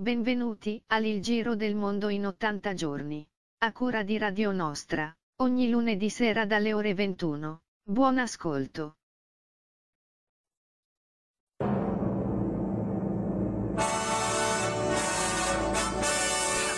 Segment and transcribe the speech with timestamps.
[0.00, 3.26] Benvenuti al Il Giro del Mondo in 80 giorni.
[3.64, 7.62] A cura di Radio Nostra, ogni lunedì sera dalle ore 21.
[7.82, 8.94] Buon ascolto.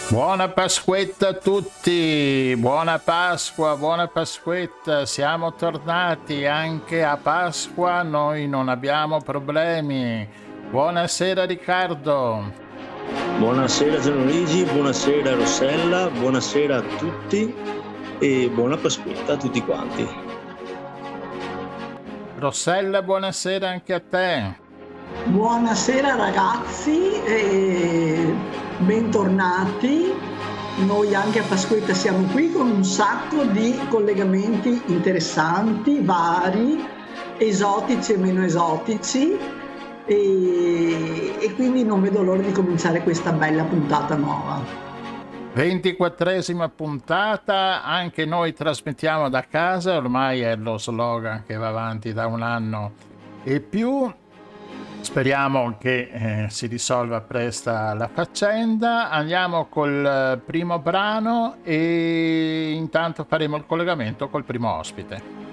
[0.08, 8.70] Buona Pasquetta a tutti, buona Pasqua, buona Pasquetta, siamo tornati anche a Pasqua, noi non
[8.70, 10.26] abbiamo problemi.
[10.70, 12.69] Buonasera Riccardo.
[13.40, 17.54] Buonasera Gianluigi, buonasera Rossella, buonasera a tutti
[18.18, 20.06] e buona Pasquetta a tutti quanti.
[22.36, 24.56] Rossella, buonasera anche a te.
[25.24, 27.12] Buonasera ragazzi.
[27.24, 28.36] E
[28.80, 30.12] bentornati.
[30.84, 36.86] Noi anche a Pasquetta siamo qui con un sacco di collegamenti interessanti, vari,
[37.38, 39.59] esotici e meno esotici
[40.06, 44.88] e, e quindi non vedo l'ora di cominciare questa bella puntata nuova.
[45.54, 52.26] 24esima puntata, anche noi trasmettiamo da casa, ormai è lo slogan che va avanti da
[52.26, 52.92] un anno
[53.42, 54.12] e più
[55.00, 59.10] Speriamo che eh, si risolva presto la faccenda.
[59.10, 65.49] Andiamo col eh, primo brano e intanto faremo il collegamento col primo ospite.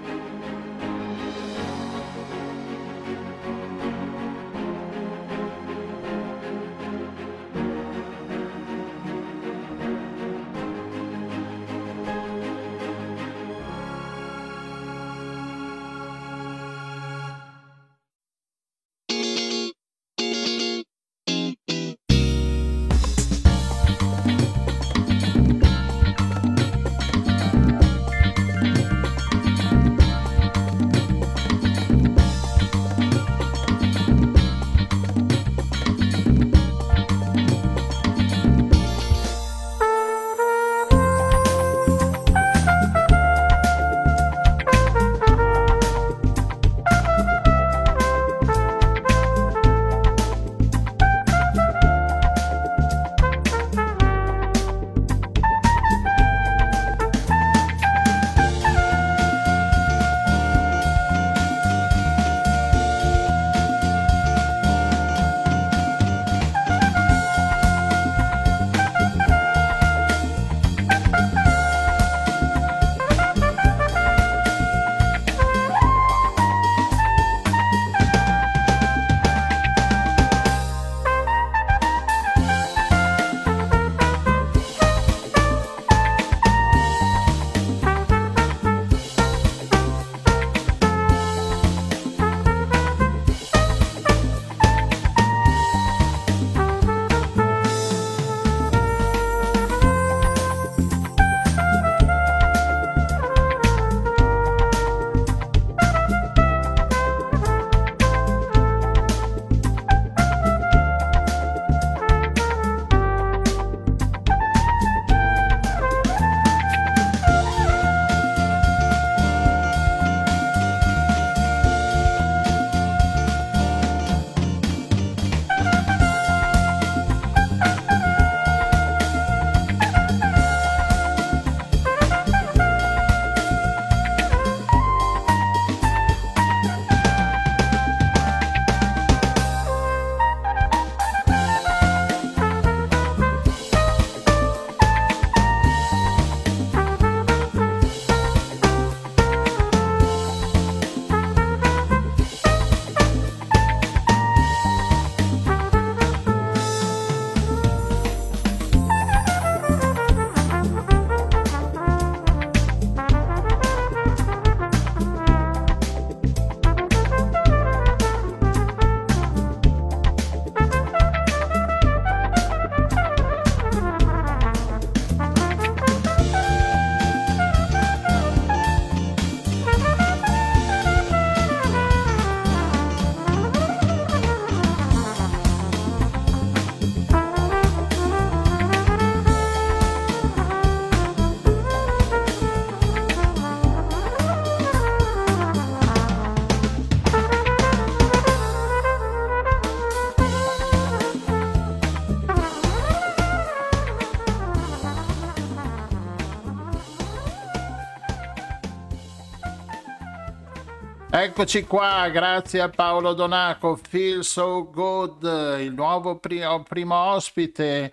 [211.28, 217.92] Eccoci qua, grazie a Paolo Donaco, Feel So Good, il nuovo primo, primo ospite.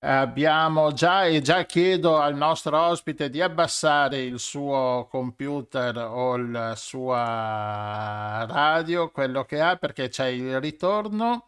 [0.00, 6.74] Abbiamo già e già chiedo al nostro ospite di abbassare il suo computer o la
[6.74, 11.46] sua radio, quello che ha, perché c'è il ritorno.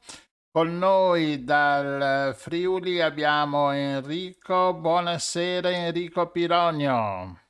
[0.52, 4.72] Con noi dal Friuli abbiamo Enrico.
[4.72, 7.40] Buonasera Enrico Pironio.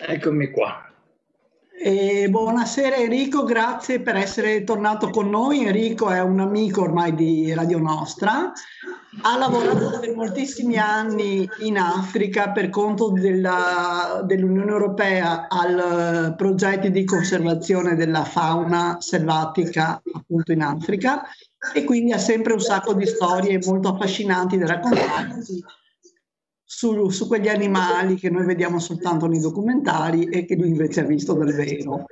[0.00, 0.87] Eccomi qua.
[1.80, 5.64] E buonasera Enrico, grazie per essere tornato con noi.
[5.64, 8.50] Enrico è un amico ormai di Radio Nostra,
[9.22, 17.04] ha lavorato per moltissimi anni in Africa per conto della, dell'Unione Europea al progetti di
[17.04, 21.22] conservazione della fauna selvatica appunto in Africa.
[21.72, 25.62] E quindi ha sempre un sacco di storie molto affascinanti da raccontarci
[26.70, 31.04] su, su, quegli animali che noi vediamo soltanto nei documentari e che lui invece ha
[31.04, 32.04] visto dal vero.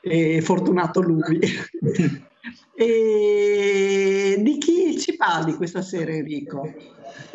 [0.00, 1.38] E fortunato lui.
[2.74, 6.72] e di chi ci parli questa sera Enrico?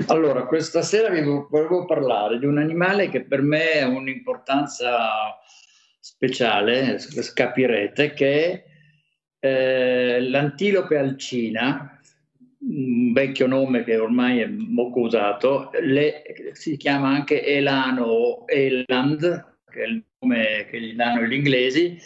[0.08, 5.38] Allora, questa sera vi volevo parlare di un animale che per me ha un'importanza
[6.00, 6.98] speciale,
[7.36, 8.64] capirete, che è
[9.40, 11.99] eh, l'antilope alcina,
[12.62, 16.24] un vecchio nome che ormai è poco usato, le,
[16.54, 21.98] si chiama anche Elano o Eland, che è il nome che gli danno gli inglesi,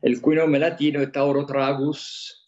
[0.00, 2.44] il cui nome latino è Taurotragus.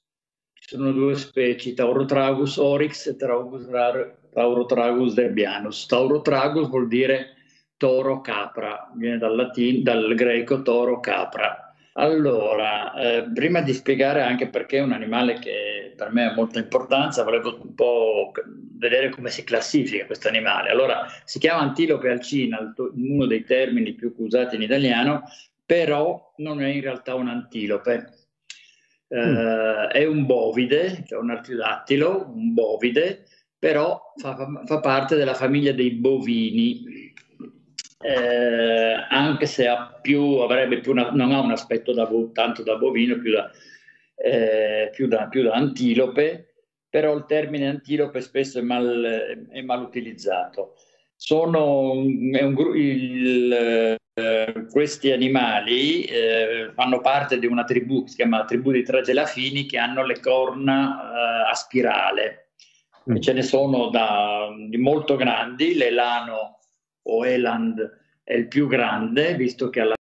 [0.52, 5.87] Ci sono due specie, Taurotragus oryx e Taurotragus derbianus.
[5.87, 7.34] Taurotragus vuol dire
[7.76, 11.68] toro capra, viene dal, latino, dal greco toro capra
[11.99, 16.61] allora, eh, prima di spiegare anche perché è un animale che per me ha molta
[16.61, 18.31] importanza, volevo un po'
[18.77, 20.71] vedere come si classifica questo animale.
[20.71, 25.25] Allora, si chiama antilope alcina, uno dei termini più usati in italiano,
[25.67, 28.12] però non è in realtà un antilope.
[29.09, 29.37] Eh, mm.
[29.91, 33.25] È un bovide, cioè un artiodattilo, un bovide,
[33.59, 37.07] però fa, fa parte della famiglia dei bovini
[38.00, 42.77] eh, anche se ha più, avrebbe più una, non ha un aspetto da, tanto da
[42.77, 43.50] bovino, più da,
[44.15, 46.55] eh, più, da, più da, antilope,
[46.89, 50.75] però il termine antilope spesso è mal, è mal utilizzato.
[51.17, 52.33] Sono, un,
[52.77, 53.53] il,
[54.15, 59.67] eh, questi animali eh, fanno parte di una tribù che si chiama tribù dei Tragelafini
[59.67, 62.44] che hanno le corna eh, a spirale.
[63.11, 63.21] Mm.
[63.21, 66.57] ce ne sono da, molto grandi, l'elano
[67.08, 69.96] o Eland è il più grande, visto che alla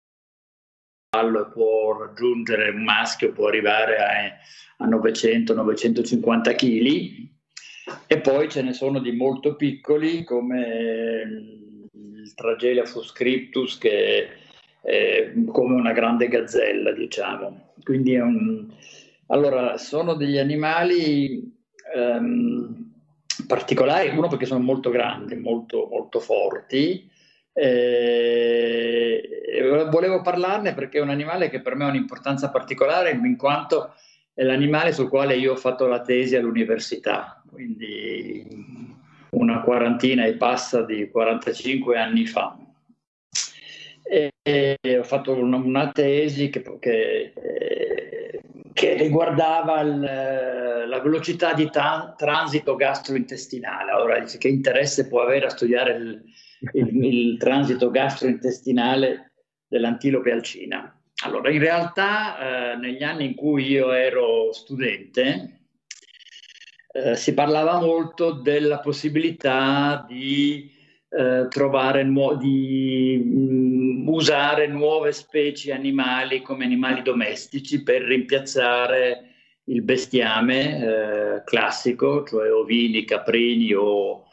[1.09, 7.35] cavallo può raggiungere un maschio, può arrivare a, a 900-950 kg.
[8.05, 11.23] E poi ce ne sono di molto piccoli come
[11.93, 14.27] il Tragelia fuscriptus che
[14.81, 17.73] è come una grande gazzella, diciamo.
[17.83, 18.67] Quindi un...
[19.27, 21.41] Allora, sono degli animali
[21.95, 22.86] um,
[23.45, 27.09] particolari, uno perché sono molto grandi, molto, molto forti.
[27.53, 29.27] Eh,
[29.89, 33.93] volevo parlarne perché è un animale che per me ha un'importanza particolare in quanto
[34.33, 38.45] è l'animale sul quale io ho fatto la tesi all'università, quindi
[39.31, 42.55] una quarantina e passa di 45 anni fa.
[44.03, 47.33] E, e ho fatto una, una tesi che, che
[48.77, 49.99] che riguardava il,
[50.87, 53.89] la velocità di ta- transito gastrointestinale.
[53.89, 56.23] Allora, che interesse può avere a studiare il,
[56.73, 59.31] il, il transito gastrointestinale
[59.67, 60.95] dell'antilope alcina?
[61.23, 65.61] Allora, in realtà, eh, negli anni in cui io ero studente,
[66.91, 70.71] eh, si parlava molto della possibilità di
[71.17, 79.23] eh, trovare nuo- di mh, mm, usare nuove specie animali come animali domestici per rimpiazzare
[79.63, 84.25] il bestiame eh, classico, cioè ovini, caprini o,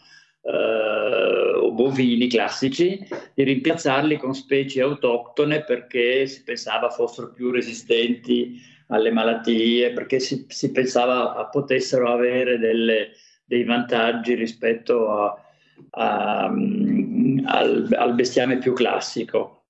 [0.43, 8.61] eh, o, bovini classici, di rimpiazzarli con specie autoctone perché si pensava fossero più resistenti
[8.89, 13.13] alle malattie, perché si, si pensava potessero avere delle,
[13.45, 15.44] dei vantaggi rispetto a
[15.91, 19.67] a, al, al bestiame più classico.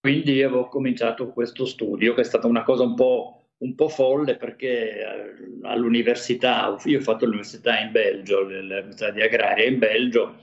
[0.00, 4.36] Quindi avevo cominciato questo studio, che è stata una cosa un po', un po folle
[4.36, 5.04] perché eh,
[5.62, 10.36] all'università, io ho fatto l'università in Belgio, l'università di agraria in Belgio,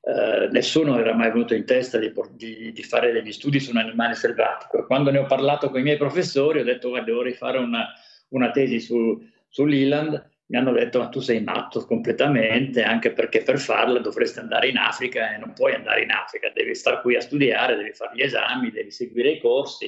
[0.00, 3.76] eh, nessuno era mai venuto in testa di, di, di, fare degli studi su un
[3.76, 4.86] animale selvatico.
[4.86, 7.86] Quando ne ho parlato con i miei professori ho detto guarda, devo rifare una,
[8.30, 13.58] una tesi su, sull'Iland mi hanno detto ma tu sei matto completamente, anche perché per
[13.58, 17.20] farla dovresti andare in Africa e non puoi andare in Africa, devi stare qui a
[17.20, 19.86] studiare, devi fare gli esami, devi seguire i corsi.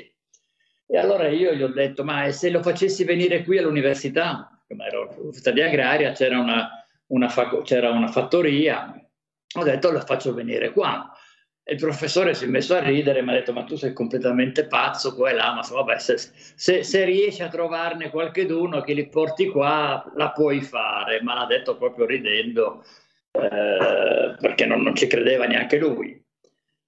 [0.86, 5.08] E allora io gli ho detto, ma se lo facessi venire qui all'università, come ero
[5.08, 6.68] all'università di agraria, c'era una,
[7.06, 7.32] una,
[7.64, 8.92] c'era una fattoria,
[9.54, 11.10] ho detto lo faccio venire qua.
[11.62, 14.66] E il professore si è messo a ridere mi ha detto: Ma tu sei completamente
[14.66, 15.52] pazzo qua e là.
[15.52, 20.60] Ma vabbè, se, se, se riesci a trovarne qualcheduno che li porti qua, la puoi
[20.62, 21.22] fare.
[21.22, 22.84] Ma l'ha detto proprio ridendo,
[23.32, 26.20] eh, perché non, non ci credeva neanche lui.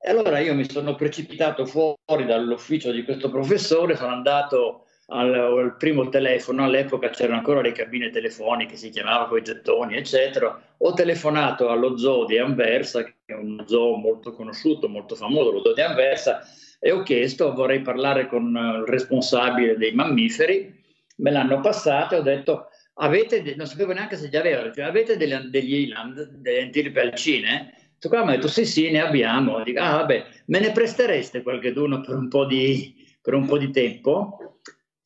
[0.04, 5.76] E allora io mi sono precipitato fuori dall'ufficio di questo professore, sono andato al, al,
[5.76, 10.60] primo telefono, all'epoca c'erano ancora le cabine telefoniche, si chiamava con i gettoni, eccetera.
[10.78, 15.62] Ho telefonato allo zoo di Anversa, che è un zoo molto conosciuto, molto famoso, lo
[15.62, 16.40] zoo di Anversa,
[16.80, 20.80] e ho chiesto, vorrei parlare con il responsabile dei mammiferi,
[21.16, 25.16] me l'hanno passato e ho detto, avete, non sapevo neanche se li avevano, cioè, avete
[25.16, 27.74] degli, degli Eland, delle antilope alcine?
[27.98, 31.72] Questo mi ha detto sì sì ne abbiamo, dico ah vabbè me ne prestereste qualche
[31.72, 34.51] d'uno per un po' di, per un po' di tempo?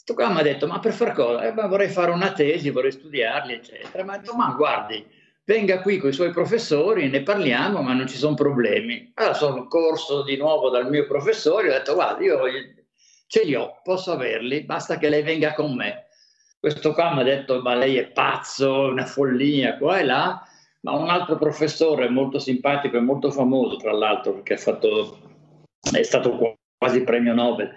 [0.06, 1.42] Questo qua mi ha detto ma per far cosa?
[1.42, 5.04] Eh, vorrei fare una tesi, vorrei studiarli eccetera, mi ha detto ma guardi
[5.42, 9.10] venga qui con i suoi professori, ne parliamo ma non ci sono problemi.
[9.14, 12.38] Allora sono corso di nuovo dal mio professore ho detto guarda io
[13.26, 16.06] ce li ho, posso averli, basta che lei venga con me.
[16.60, 20.40] Questo qua mi ha detto ma lei è pazzo, una follia qua e là
[20.82, 25.18] ma un altro professore molto simpatico e molto famoso, tra l'altro, perché fatto,
[25.92, 27.74] è stato quasi premio Nobel,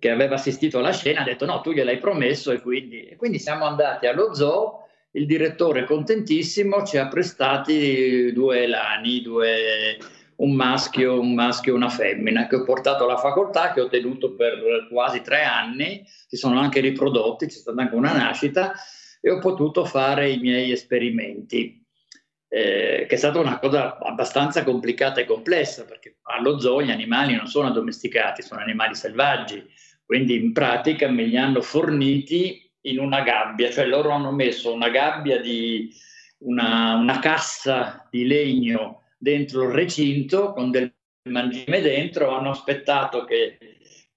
[0.00, 3.38] che aveva assistito alla scena, ha detto no, tu gliel'hai promesso e quindi, e quindi
[3.38, 9.98] siamo andati allo zoo, il direttore contentissimo ci ha prestati due lani, due,
[10.36, 14.34] un maschio, un maschio e una femmina che ho portato alla facoltà, che ho tenuto
[14.34, 18.72] per quasi tre anni, si sono anche riprodotti, c'è stata anche una nascita
[19.20, 21.80] e ho potuto fare i miei esperimenti
[22.52, 27.36] eh, che è stata una cosa abbastanza complicata e complessa, perché allo zoo gli animali
[27.36, 29.64] non sono addomesticati, sono animali selvaggi,
[30.10, 34.88] quindi in pratica me li hanno forniti in una gabbia, cioè loro hanno messo una
[34.88, 35.88] gabbia di
[36.38, 40.92] una, una cassa di legno dentro il recinto con del
[41.30, 43.56] mangime dentro, hanno aspettato che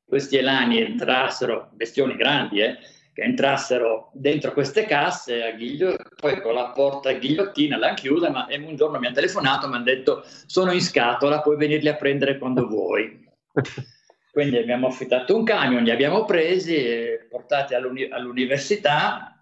[0.04, 2.80] questi elani entrassero, bestioni grandi, eh,
[3.14, 8.32] che entrassero dentro queste casse a Ghiglio, poi con la porta a ghigliottina l'hanno chiusa,
[8.32, 11.88] ma un giorno mi hanno telefonato e mi hanno detto sono in scatola, puoi venirli
[11.88, 13.30] a prendere quando vuoi.
[14.34, 19.40] Quindi abbiamo affittato un camion, li abbiamo presi e portati all'uni- all'università.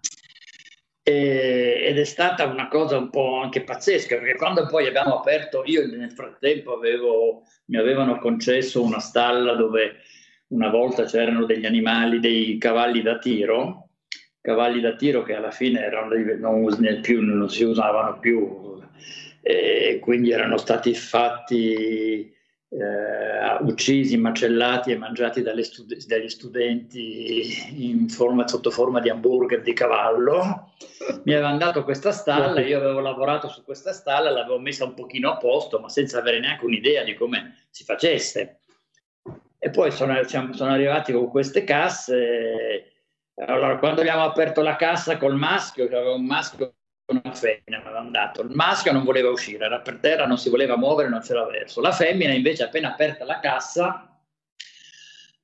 [1.02, 5.62] E, ed è stata una cosa un po' anche pazzesca perché quando poi abbiamo aperto,
[5.64, 10.02] io nel frattempo avevo, mi avevano concesso una stalla dove
[10.48, 13.88] una volta c'erano degli animali, dei cavalli da tiro,
[14.42, 18.78] cavalli da tiro che alla fine erano, non, più, non si usavano più,
[19.40, 22.30] e quindi erano stati fatti,
[22.72, 30.72] eh, uccisi, macellati e mangiati stud- dagli studenti forma, sotto forma di hamburger di cavallo.
[31.24, 35.30] Mi avevano dato questa stalla, io avevo lavorato su questa stalla, l'avevo messa un pochino
[35.30, 38.60] a posto, ma senza avere neanche un'idea di come si facesse.
[39.58, 42.86] E poi sono, sono arrivati con queste casse.
[43.34, 46.74] Allora, quando abbiamo aperto la cassa col maschio, che aveva un maschio
[47.12, 48.42] una femmina, mi avevano dato.
[48.42, 51.80] Il maschio non voleva uscire, era per terra, non si voleva muovere, non c'era verso.
[51.80, 54.20] La femmina, invece, appena aperta la cassa,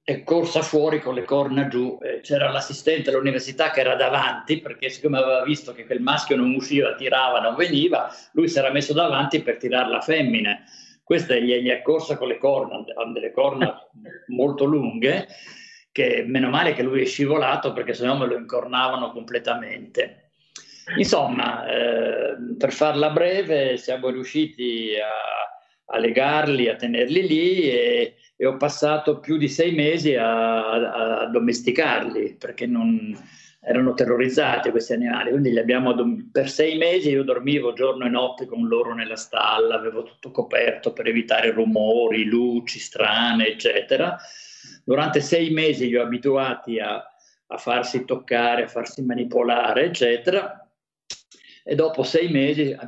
[0.02, 1.98] è corsa fuori con le corna giù.
[2.22, 6.94] C'era l'assistente all'università che era davanti, perché siccome aveva visto che quel maschio non usciva,
[6.94, 10.62] tirava, non veniva, lui si era messo davanti per tirare la femmina
[11.08, 13.80] questa gli è corsa con le corna, hanno delle corna
[14.26, 15.26] molto lunghe,
[15.90, 20.27] che meno male che lui è scivolato perché sennò me lo incornavano completamente.
[20.96, 28.46] Insomma, eh, per farla breve, siamo riusciti a, a, legarli, a tenerli lì e, e,
[28.46, 33.16] ho passato più di sei mesi a, a, domesticarli perché non,
[33.60, 35.94] erano terrorizzati questi animali, quindi li abbiamo
[36.30, 40.92] per sei mesi io dormivo giorno e notte con loro nella stalla, avevo tutto coperto
[40.92, 44.16] per evitare rumori, luci strane, eccetera.
[44.84, 47.04] Durante sei mesi li ho abituati a,
[47.46, 50.67] a farsi toccare, a farsi manipolare, eccetera.
[51.68, 52.78] E dopo sei mesi eh,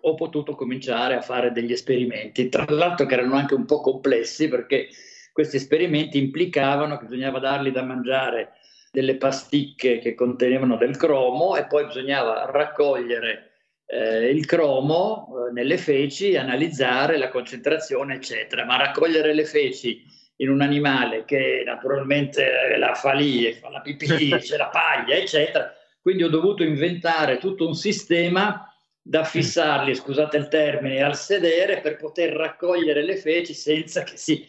[0.00, 4.48] ho potuto cominciare a fare degli esperimenti, tra l'altro che erano anche un po' complessi
[4.48, 4.88] perché
[5.32, 8.54] questi esperimenti implicavano che bisognava dargli da mangiare
[8.90, 13.52] delle pasticche che contenevano del cromo e poi bisognava raccogliere
[13.86, 18.64] eh, il cromo eh, nelle feci, analizzare la concentrazione, eccetera.
[18.64, 20.02] Ma raccogliere le feci
[20.38, 25.72] in un animale che naturalmente la fa lì, fa la pipì, c'è la paglia, eccetera.
[26.06, 28.72] Quindi ho dovuto inventare tutto un sistema
[29.02, 34.46] da fissarli, scusate il termine, al sedere per poter raccogliere le feci senza che si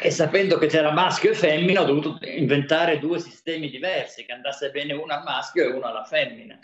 [0.00, 4.70] e sapendo che c'era maschio e femmina ho dovuto inventare due sistemi diversi che andasse
[4.70, 6.58] bene uno al maschio e uno alla femmina.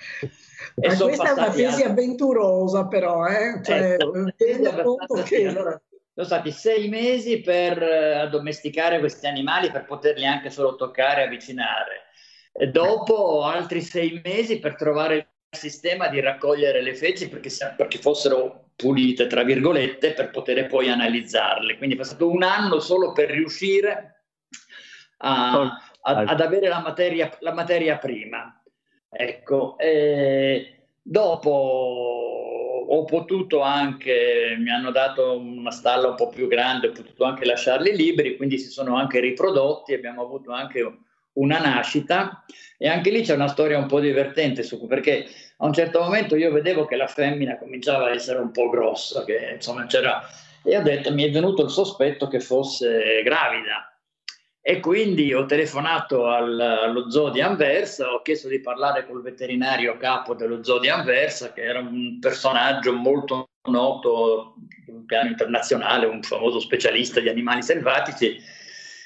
[0.76, 1.90] E Ma questa è una tesi a...
[1.90, 3.60] avventurosa però, eh?
[3.62, 4.32] Cioè, certo,
[5.24, 5.46] che...
[5.46, 5.78] allora,
[6.14, 11.24] sono stati sei mesi per eh, addomesticare questi animali, per poterli anche solo toccare e
[11.26, 12.04] avvicinare.
[12.56, 18.70] Dopo altri sei mesi per trovare il sistema di raccogliere le feci perché, perché fossero
[18.76, 21.76] pulite, tra virgolette, per poter poi analizzarle.
[21.76, 24.24] Quindi è passato un anno solo per riuscire
[25.18, 28.62] a, a, ad avere la materia, la materia prima.
[29.10, 29.76] Ecco,
[31.02, 31.50] dopo
[32.86, 37.44] ho potuto anche, mi hanno dato una stalla un po' più grande, ho potuto anche
[37.44, 40.98] lasciarli liberi, quindi si sono anche riprodotti, abbiamo avuto anche
[41.34, 42.44] una nascita
[42.78, 45.26] e anche lì c'è una storia un po' divertente su, perché
[45.58, 49.24] a un certo momento io vedevo che la femmina cominciava a essere un po' grossa,
[49.24, 50.22] che insomma c'era
[50.66, 53.88] e ho detto mi è venuto il sospetto che fosse gravida.
[54.66, 59.98] E quindi ho telefonato al, allo zoo di Anversa, ho chiesto di parlare col veterinario
[59.98, 64.54] capo dello zoo di Anversa, che era un personaggio molto noto
[64.86, 68.40] sul piano internazionale, un famoso specialista di animali selvatici,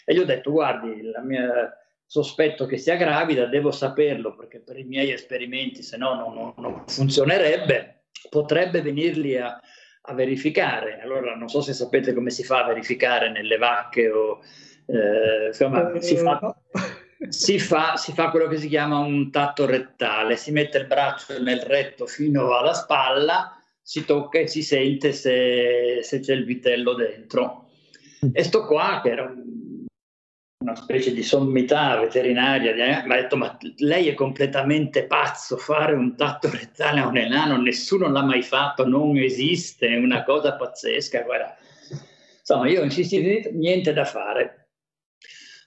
[0.04, 1.73] e gli ho detto, guardi, il mio
[2.10, 6.84] sospetto che sia gravida, devo saperlo perché per i miei esperimenti, se no non, non
[6.86, 9.60] funzionerebbe, potrebbe venirli a,
[10.00, 11.02] a verificare.
[11.02, 14.40] Allora non so se sapete come si fa a verificare nelle vacche o
[14.86, 16.56] eh, insomma, si fa,
[17.28, 21.38] si, fa, si fa quello che si chiama un tatto rettale, si mette il braccio
[21.42, 26.94] nel retto fino alla spalla, si tocca e si sente se, se c'è il vitello
[26.94, 27.66] dentro.
[28.32, 29.30] E sto qua, che era
[30.58, 36.16] una specie di sommità veterinaria, mi ha detto: Ma lei è completamente pazzo, fare un
[36.16, 41.22] tatto rettale a un enano, nessuno l'ha mai fatto, non esiste, è una cosa pazzesca.
[41.22, 41.56] Guarda.
[42.40, 44.70] Insomma, io ho insistito, niente da fare.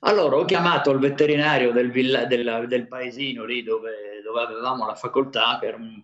[0.03, 4.95] Allora ho chiamato il veterinario del, villa, del, del paesino lì dove, dove, avevamo la
[4.95, 6.01] facoltà, un,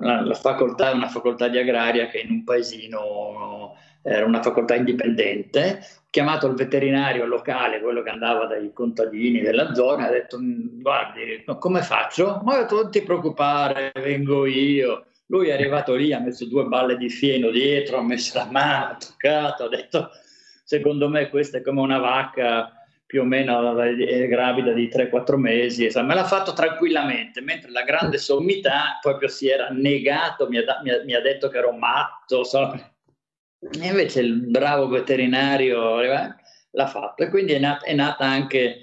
[0.00, 3.74] la, la, facoltà è una facoltà di agraria che in un paesino
[4.06, 5.84] era una facoltà indipendente.
[6.10, 11.44] Chiamato il veterinario locale, quello che andava dai contadini della zona, ha detto: mm, Guardi,
[11.58, 12.40] come faccio?
[12.44, 15.06] Ma Non ti preoccupare, vengo io.
[15.26, 18.92] Lui è arrivato lì, ha messo due balle di fieno dietro, ha messo la mano,
[18.92, 20.10] ha toccato, ha detto:
[20.62, 22.70] Secondo me questa è come una vacca
[23.06, 28.18] più o meno è gravida di 3-4 mesi, me l'ha fatto tranquillamente, mentre la grande
[28.18, 32.42] sommità proprio si era negato, mi ha, mi ha, mi ha detto che ero matto,
[32.42, 32.94] so.
[33.58, 38.80] E invece il bravo veterinario l'ha fatto e quindi è nata, è nata anche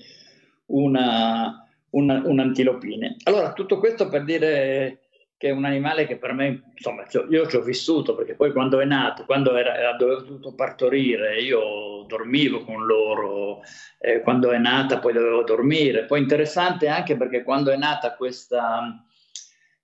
[0.67, 3.17] una, una, un'antilopine.
[3.23, 4.99] Allora, tutto questo per dire
[5.37, 8.79] che è un animale che per me, insomma, io ci ho vissuto perché poi quando
[8.79, 13.61] è nato, quando era, era dovuto partorire, io dormivo con loro,
[13.99, 16.05] eh, quando è nata poi dovevo dormire.
[16.05, 19.03] Poi interessante anche perché quando è nata questa,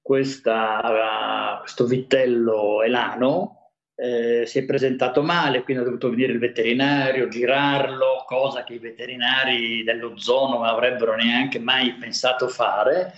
[0.02, 3.59] questa, questo vitello elano,
[4.02, 8.80] eh, si è presentato male, quindi ha dovuto venire il veterinario, girarlo, cosa che i
[8.80, 13.14] veterinari dello zoo non avrebbero neanche mai pensato fare.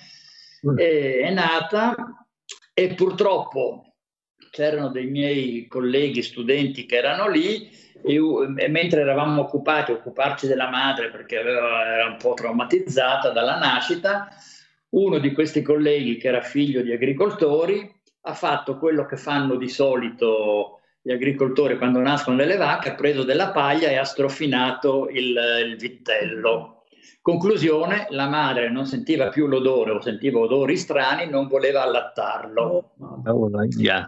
[0.64, 0.78] Mm.
[0.78, 1.96] è nata
[2.72, 3.96] e purtroppo
[4.52, 7.68] c'erano dei miei colleghi studenti che erano lì
[8.04, 8.20] e,
[8.58, 13.58] e mentre eravamo occupati a occuparci della madre perché aveva, era un po' traumatizzata dalla
[13.58, 14.28] nascita,
[14.90, 19.70] uno di questi colleghi che era figlio di agricoltori ha fatto quello che fanno di
[19.70, 25.36] solito gli agricoltori quando nascono delle vacche, ha preso della paglia e ha strofinato il,
[25.66, 26.82] il vitello
[27.22, 32.94] Conclusione, la madre non sentiva più l'odore o sentiva odori strani, non voleva allattarlo.
[32.98, 34.08] Oh, yeah.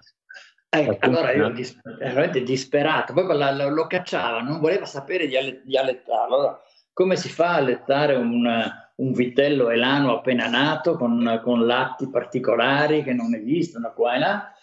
[0.69, 5.37] eh, allora io dis- veramente disperato, poi la, la, lo cacciava, non voleva sapere di,
[5.37, 6.35] alle- di allettarlo.
[6.35, 8.47] Allora, come si fa a allettare un,
[8.95, 14.53] un vitello elano appena nato con, con, latti particolari che non esistono qua e là?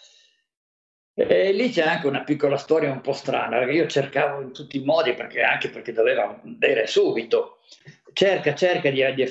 [1.13, 4.77] E lì c'è anche una piccola storia un po' strana, perché io cercavo in tutti
[4.77, 7.59] i modi, perché, anche perché doveva bere subito,
[8.13, 9.29] cerca, cerca di, di,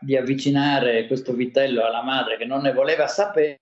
[0.00, 3.60] di, avvicinare questo vitello alla madre che non ne voleva sapere,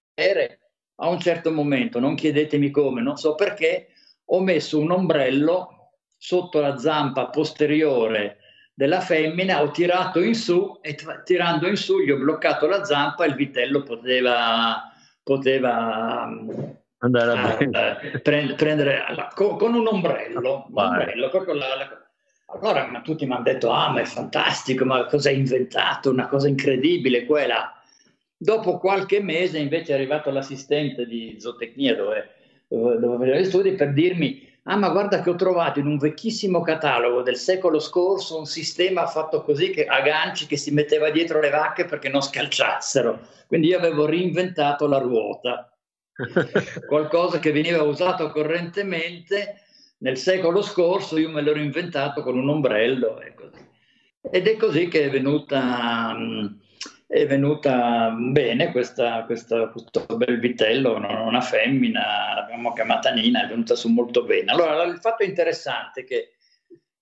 [0.97, 3.89] a un certo momento, non chiedetemi come, non so perché,
[4.27, 8.39] ho messo un ombrello sotto la zampa posteriore
[8.75, 12.85] della femmina, ho tirato in su e t- tirando in su gli ho bloccato la
[12.85, 16.29] zampa e il vitello poteva, poteva
[16.99, 22.05] andare a uh, prendere, prendere la, con, con, un ombrello, un ombrello la, la,
[22.47, 26.27] allora ma tutti mi hanno detto, ah ma è fantastico, ma cosa hai inventato, una
[26.27, 27.73] cosa incredibile quella.
[28.37, 32.31] Dopo qualche mese invece è arrivato l'assistente di zootecnia dove,
[32.67, 35.99] dove, dove facevo gli studi per dirmi, ah ma guarda che ho trovato in un
[35.99, 41.11] vecchissimo catalogo del secolo scorso un sistema fatto così che, a ganci che si metteva
[41.11, 43.21] dietro le vacche perché non scalciassero.
[43.47, 45.71] Quindi io avevo reinventato la ruota,
[46.87, 49.61] qualcosa che veniva usato correntemente
[49.99, 53.21] nel secolo scorso, io me l'ero inventato con un ombrello.
[54.21, 56.13] Ed è così che è venuta...
[56.15, 56.63] Mh,
[57.07, 63.75] è venuta bene questa, questa, questo bel vitello, una femmina, l'abbiamo chiamata Nina, è venuta
[63.75, 64.51] su molto bene.
[64.51, 66.35] Allora, il fatto interessante è che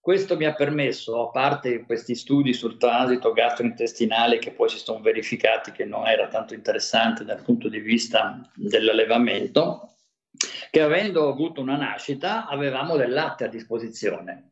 [0.02, 5.00] questo mi ha permesso, a parte questi studi sul transito gastrointestinale che poi si sono
[5.00, 9.94] verificati che non era tanto interessante dal punto di vista dell'allevamento,
[10.70, 14.50] che avendo avuto una nascita avevamo del latte a disposizione.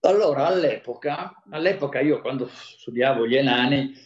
[0.00, 3.96] Allora, all'epoca, all'epoca io quando studiavo gli enani,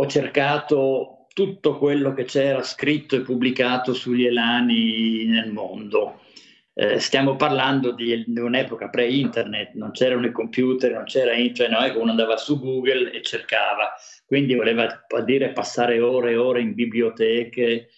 [0.00, 6.20] ho cercato tutto quello che c'era scritto e pubblicato sugli elani nel mondo.
[6.72, 12.10] Eh, stiamo parlando di, un'epoca pre-internet, non c'erano i computer, non c'era internet, che uno
[12.10, 13.92] andava su Google e cercava,
[14.24, 17.88] quindi voleva dire passare ore e ore in biblioteche,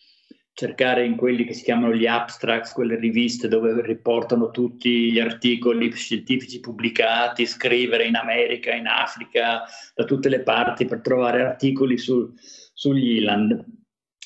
[0.52, 5.90] cercare in quelli che si chiamano gli abstracts, quelle riviste dove riportano tutti gli articoli
[5.92, 9.62] scientifici pubblicati, scrivere in America, in Africa,
[9.94, 13.64] da tutte le parti per trovare articoli su, sugli Iland.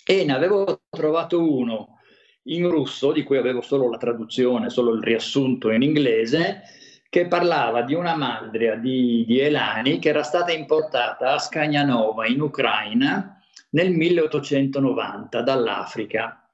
[0.07, 1.99] E ne avevo trovato uno
[2.49, 6.63] in russo, di cui avevo solo la traduzione, solo il riassunto in inglese,
[7.09, 12.41] che parlava di una mandria di, di Elani che era stata importata a Scagnanova in
[12.41, 13.39] Ucraina
[13.75, 16.49] nel 1890 dall'Africa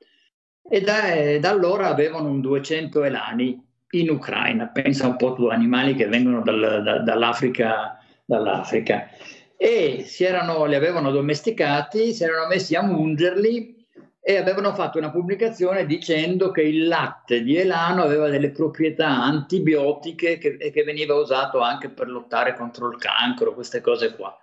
[0.69, 4.69] e da, da allora avevano un 200 elani in Ucraina.
[4.69, 9.09] Pensa un po' tu, animali che vengono dal, da, dall'Africa, dall'Africa.
[9.57, 13.79] E erano, li avevano domesticati, si erano messi a mungerli
[14.23, 20.39] e avevano fatto una pubblicazione dicendo che il latte di elano aveva delle proprietà antibiotiche
[20.39, 24.35] che, che veniva usato anche per lottare contro il cancro, queste cose qua.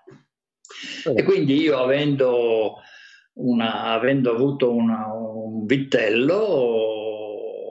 [1.15, 2.81] E quindi io avendo,
[3.33, 6.35] una, avendo avuto una, un vitello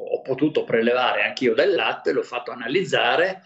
[0.09, 3.43] ho potuto prelevare anch'io del latte, l'ho fatto analizzare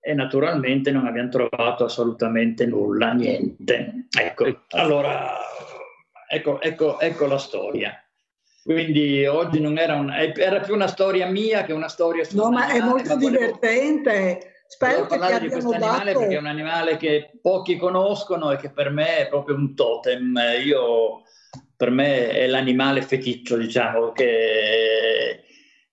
[0.00, 4.06] e naturalmente non abbiamo trovato assolutamente nulla, niente.
[4.16, 5.38] Ecco, allora,
[6.28, 7.98] ecco, ecco, ecco la storia.
[8.62, 12.68] Quindi oggi non era, un, era più una storia mia che una storia No, ma
[12.68, 16.18] è molto divertente Spero che parlare di questo animale dato...
[16.20, 20.38] perché è un animale che pochi conoscono e che per me è proprio un totem.
[20.64, 21.22] Io,
[21.76, 25.43] per me è l'animale feticcio, diciamo, che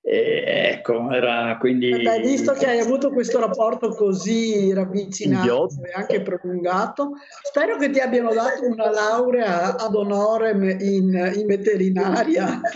[0.03, 2.07] e, ecco, era quindi...
[2.07, 7.11] Hai visto che hai avuto questo rapporto così ravvicinato e anche prolungato,
[7.43, 12.59] spero che ti abbiano dato una laurea ad onore in, in veterinaria.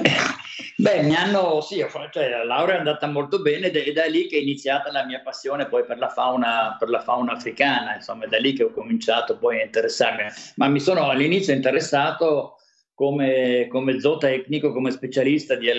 [0.78, 4.28] Beh, mi hanno, sì, cioè, la laurea è andata molto bene ed è da lì
[4.28, 8.26] che è iniziata la mia passione poi per la fauna, per la fauna africana, insomma
[8.26, 10.24] è da lì che ho cominciato poi a interessarmi,
[10.56, 12.58] ma mi sono all'inizio interessato
[12.94, 15.72] come, come zootecnico, come specialista di, di,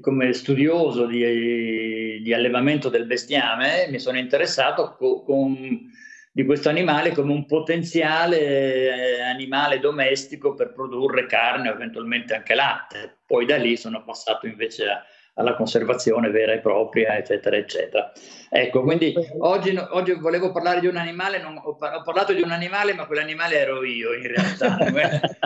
[0.00, 5.88] come studioso di, di, allevamento del bestiame, mi sono interessato co, con
[6.32, 12.54] di questo animale come un potenziale eh, animale domestico per produrre carne o eventualmente anche
[12.54, 13.18] latte.
[13.26, 15.02] Poi da lì sono passato invece a,
[15.34, 18.12] alla conservazione vera e propria, eccetera, eccetera.
[18.48, 22.94] Ecco, quindi oggi, oggi volevo parlare di un animale, non, ho, parlato di un animale,
[22.94, 24.78] ma quell'animale ero io in realtà,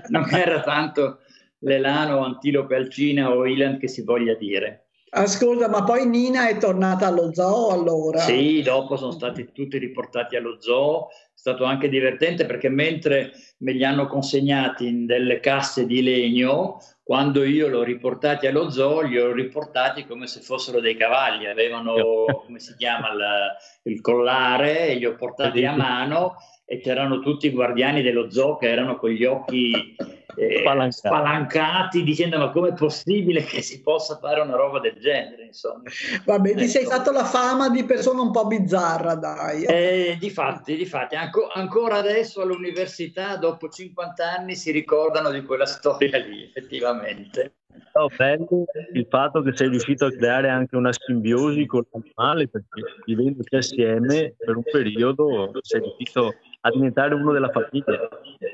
[0.09, 1.21] non era tanto
[1.65, 4.85] l'elano, antilope alcina o ilan che si voglia dire.
[5.17, 8.19] Ascolta, ma poi Nina è tornata allo zoo allora?
[8.19, 11.07] Sì, dopo sono stati tutti riportati allo zoo.
[11.09, 16.81] È stato anche divertente perché mentre me li hanno consegnati in delle casse di legno,
[17.05, 21.47] quando io li ho riportati allo zoo, li ho riportati come se fossero dei cavalli.
[21.47, 21.95] Avevano,
[22.45, 26.35] come si chiama, il, il collare e li ho portati a mano
[26.67, 29.95] e c'erano tutti i guardiani dello zoo che erano con gli occhi
[30.37, 30.93] eh, spalancati.
[30.93, 32.03] spalancati.
[32.03, 35.83] dicendo ma com'è possibile che si possa fare una roba del genere insomma
[36.25, 36.59] vabbè ecco.
[36.59, 41.49] ti sei fatto la fama di persona un po' bizzarra dai eh, difatti, difatti anco,
[41.53, 47.57] ancora adesso all'università dopo 50 anni si ricordano di quella storia lì effettivamente
[47.95, 52.83] No, bello il fatto che sei riuscito a creare anche una simbiosi con l'animale perché
[53.05, 58.09] vivendoti assieme per un periodo sei riuscito a diventare uno della famiglia.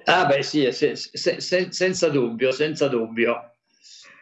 [0.05, 3.53] Ah beh sì, se, se, se, senza dubbio, senza dubbio.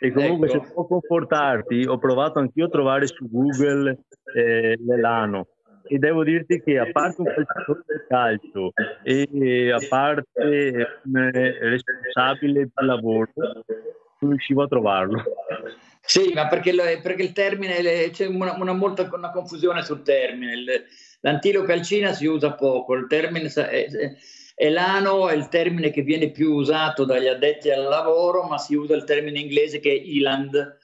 [0.01, 0.65] E comunque ecco.
[0.65, 5.49] se può confortarti, ho provato anch'io a trovare su Google eh, l'elano
[5.89, 12.69] e devo dirti che a parte un calciatore del calcio e a parte un responsabile
[12.73, 13.33] del lavoro,
[14.21, 15.23] non riuscivo a trovarlo.
[16.01, 20.87] Sì, ma perché, perché il termine, c'è una, una, molta, una confusione sul termine.
[21.21, 23.51] L'antilocalcina si usa poco, il termine
[24.61, 28.97] elano è il termine che viene più usato dagli addetti al lavoro, ma si usa
[28.97, 30.79] il termine inglese che è eland,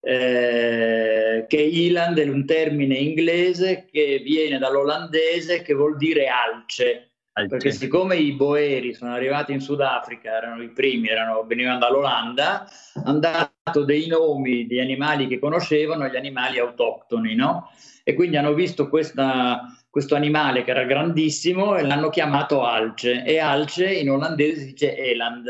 [0.00, 7.07] eh, che eland è un termine inglese che viene dall'olandese che vuol dire alce
[7.46, 12.68] perché siccome i boeri sono arrivati in Sudafrica, erano i primi, erano, venivano dall'Olanda,
[13.04, 17.70] hanno dato dei nomi di animali che conoscevano agli animali autoctoni, no?
[18.02, 23.38] E quindi hanno visto questa, questo animale che era grandissimo e l'hanno chiamato alce, e
[23.38, 25.44] alce in olandese si dice eland,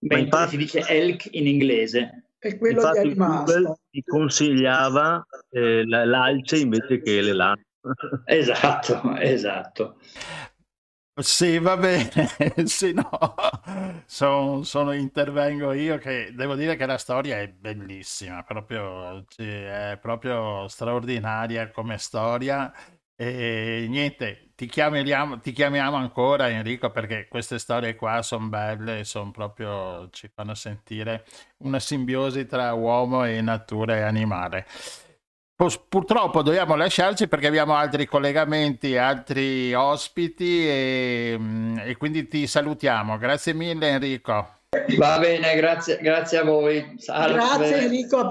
[0.00, 2.24] mentre infatti, si dice elk in inglese.
[2.38, 7.60] E quello infatti di Google ti consigliava eh, l'alce invece che l'eland.
[8.24, 9.96] esatto, esatto.
[11.14, 12.10] Sì, va bene,
[12.64, 13.04] sì, no,
[14.06, 20.66] sono, sono, intervengo io che devo dire che la storia è bellissima, proprio, è proprio
[20.68, 22.72] straordinaria come storia.
[23.16, 29.30] E niente, ti chiamiamo, ti chiamiamo ancora Enrico perché queste storie qua sono belle, sono
[29.30, 31.26] proprio, ci fanno sentire
[31.58, 34.64] una simbiosi tra uomo e natura e animale.
[35.88, 43.18] Purtroppo dobbiamo lasciarci perché abbiamo altri collegamenti, altri ospiti e, mm, e, quindi ti salutiamo.
[43.18, 44.60] Grazie mille Enrico.
[44.96, 46.94] Va bene, grazie, grazie a voi.
[46.96, 47.34] Salve.
[47.34, 48.30] Grazie Enrico.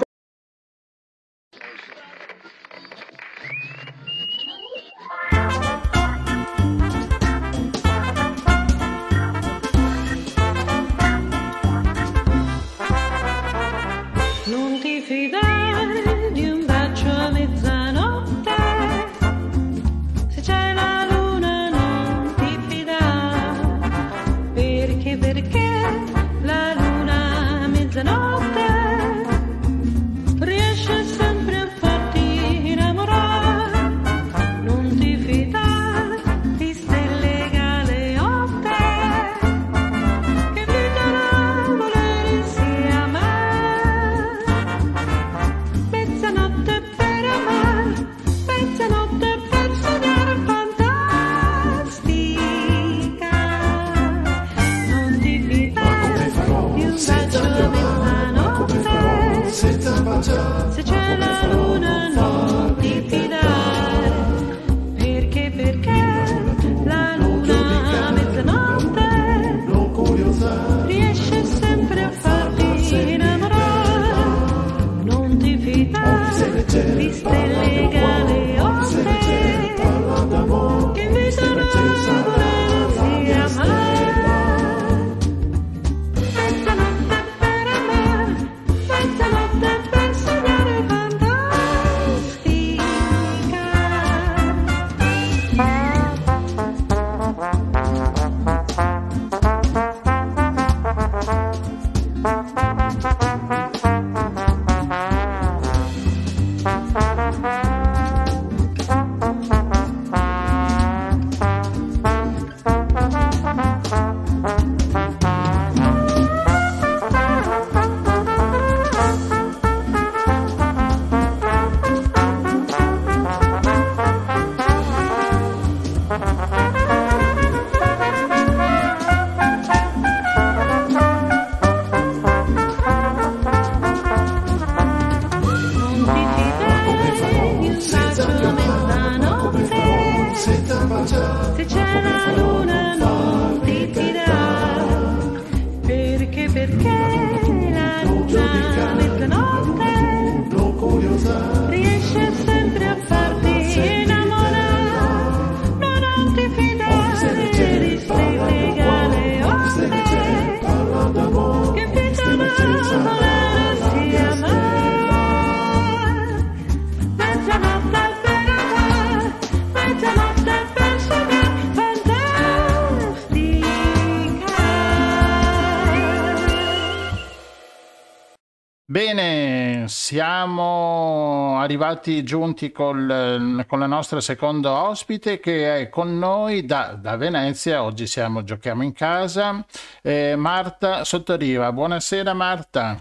[181.60, 187.84] Arrivati giunti col, con la nostra seconda ospite che è con noi da, da Venezia.
[187.84, 189.64] Oggi siamo, giochiamo in casa.
[190.02, 191.72] Eh, Marta Sottoriva.
[191.72, 193.00] Buonasera Marta.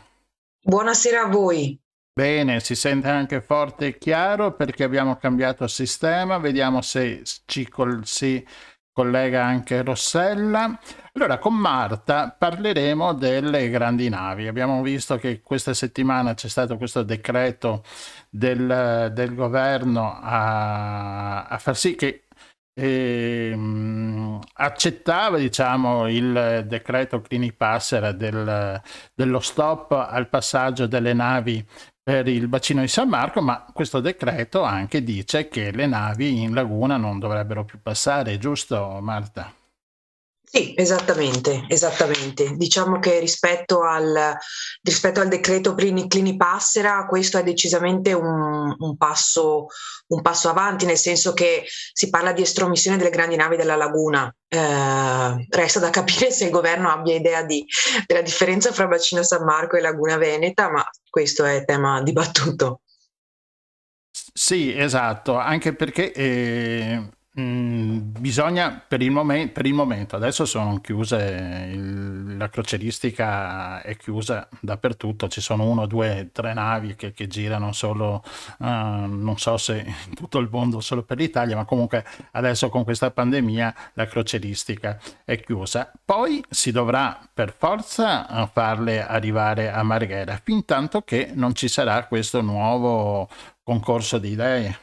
[0.62, 1.80] Buonasera a voi.
[2.12, 6.38] Bene, si sente anche forte e chiaro perché abbiamo cambiato sistema.
[6.38, 8.44] Vediamo se ci col, si
[8.92, 10.78] collega anche Rossella.
[11.20, 14.46] Allora, con Marta parleremo delle grandi navi.
[14.46, 17.82] Abbiamo visto che questa settimana c'è stato questo decreto
[18.30, 22.26] del, del governo a, a, far sì che
[22.72, 23.52] eh,
[24.54, 28.80] accettava diciamo, il decreto Clini Passera del,
[29.12, 31.66] dello stop al passaggio delle navi
[32.00, 36.54] per il bacino di San Marco, ma questo decreto anche dice che le navi in
[36.54, 39.57] laguna non dovrebbero più passare, giusto Marta?
[40.50, 42.56] Sì, esattamente, esattamente.
[42.56, 44.34] Diciamo che rispetto al,
[44.82, 49.66] rispetto al decreto Clini, Clini Passera, questo è decisamente un, un, passo,
[50.06, 54.34] un, passo, avanti, nel senso che si parla di estromissione delle grandi navi della laguna.
[54.48, 57.62] Eh, resta da capire se il governo abbia idea di,
[58.06, 62.80] della differenza fra bacino San Marco e laguna Veneta, ma questo è tema dibattuto.
[64.32, 70.80] Sì, esatto, anche perché eh, Mm, bisogna per il, momen- per il, momento, adesso sono
[70.80, 77.28] chiuse, il, la croceristica è chiusa dappertutto, ci sono uno, due, tre navi che, che
[77.28, 78.24] girano solo,
[78.58, 82.82] uh, non so se in tutto il mondo, solo per l'Italia, ma comunque adesso con
[82.82, 85.92] questa pandemia la croceristica è chiusa.
[86.04, 91.68] Poi si dovrà per forza eh, farle arrivare a Marghera, fin tanto che non ci
[91.68, 93.28] sarà questo nuovo
[93.62, 94.78] concorso di idee.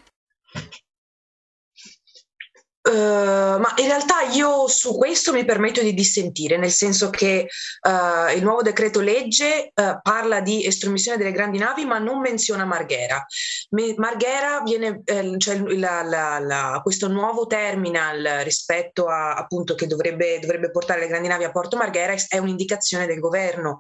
[2.88, 7.48] Uh, ma in realtà io su questo mi permetto di dissentire, nel senso che
[7.82, 12.64] uh, il nuovo decreto legge uh, parla di estromissione delle grandi navi ma non menziona
[12.64, 13.26] Marghera.
[13.72, 19.88] Me- Marghera viene, eh, cioè la, la, la, questo nuovo terminal rispetto a appunto che
[19.88, 23.80] dovrebbe, dovrebbe, portare le grandi navi a Porto Marghera è un'indicazione del governo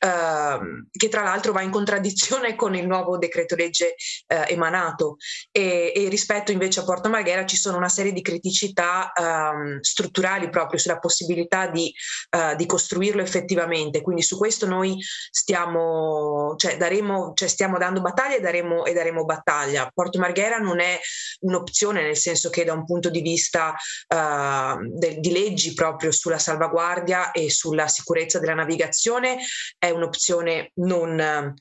[0.00, 3.94] ehm, che tra l'altro va in contraddizione con il nuovo decreto legge
[4.26, 5.16] eh, emanato
[5.50, 9.78] e, e rispetto invece a Porto Marghera ci sono una serie di criticità criticità um,
[9.80, 11.94] strutturali proprio sulla possibilità di,
[12.36, 14.02] uh, di, costruirlo effettivamente.
[14.02, 14.98] Quindi su questo noi
[15.30, 19.88] stiamo, cioè, daremo, cioè stiamo dando battaglia e daremo, e daremo, battaglia.
[19.94, 20.98] Porto Marghera non è
[21.40, 23.74] un'opzione nel senso che da un punto di vista
[24.08, 29.38] uh, de, di leggi proprio sulla salvaguardia e sulla sicurezza della navigazione
[29.78, 31.54] è un'opzione non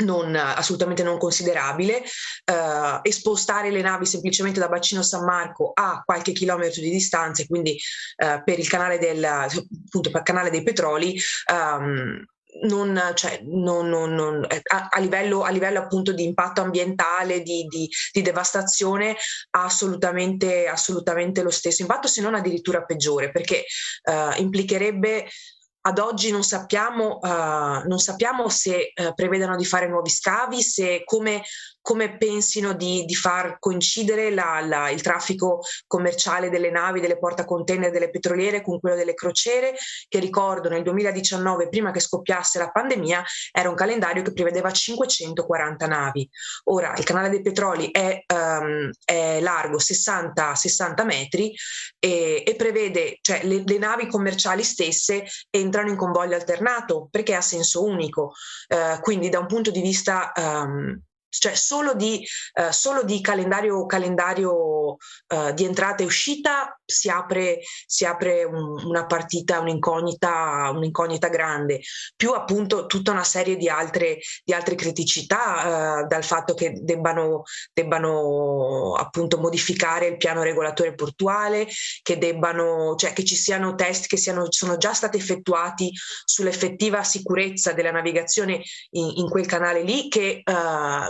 [0.00, 6.02] non, assolutamente non considerabile, eh, e spostare le navi semplicemente da Bacino San Marco a
[6.04, 7.78] qualche chilometro di distanza, quindi
[8.16, 11.18] eh, per il canale, del, appunto, per il canale dei petroli,
[11.52, 12.24] um,
[12.62, 17.64] non, cioè, non, non, eh, a, a, livello, a, livello, appunto di impatto ambientale, di,
[17.68, 19.16] di, di devastazione,
[19.50, 21.82] ha assolutamente, assolutamente, lo stesso.
[21.82, 23.64] Impatto, se non addirittura peggiore, perché
[24.04, 25.28] uh, implicherebbe
[25.82, 31.02] ad oggi non sappiamo, uh, non sappiamo se uh, prevedano di fare nuovi scavi, se
[31.04, 31.42] come
[31.82, 37.90] come pensino di, di far coincidere la, la, il traffico commerciale delle navi, delle portacontainer,
[37.90, 39.74] delle petroliere con quello delle crociere,
[40.08, 45.86] che ricordo nel 2019, prima che scoppiasse la pandemia, era un calendario che prevedeva 540
[45.86, 46.28] navi.
[46.64, 51.54] Ora il canale dei petroli è, um, è largo 60, 60 metri
[52.00, 57.42] e, e prevede, cioè le, le, navi commerciali stesse entrano in convoglio alternato perché ha
[57.42, 58.32] senso unico.
[58.68, 63.86] Uh, quindi da un punto di vista um, cioè solo di, uh, solo di calendario,
[63.86, 64.79] calendario
[65.28, 71.80] uh, di entrata e uscita si apre, si apre un, una partita, un'incognita, un'incognita, grande,
[72.16, 77.42] più appunto tutta una serie di altre, di altre criticità, uh, dal fatto che debbano,
[77.72, 81.68] debbano appunto modificare il piano regolatore portuale,
[82.02, 85.92] che debbano, cioè che ci siano test che siano, sono già stati effettuati
[86.24, 90.42] sull'effettiva sicurezza della navigazione in, in quel canale lì, che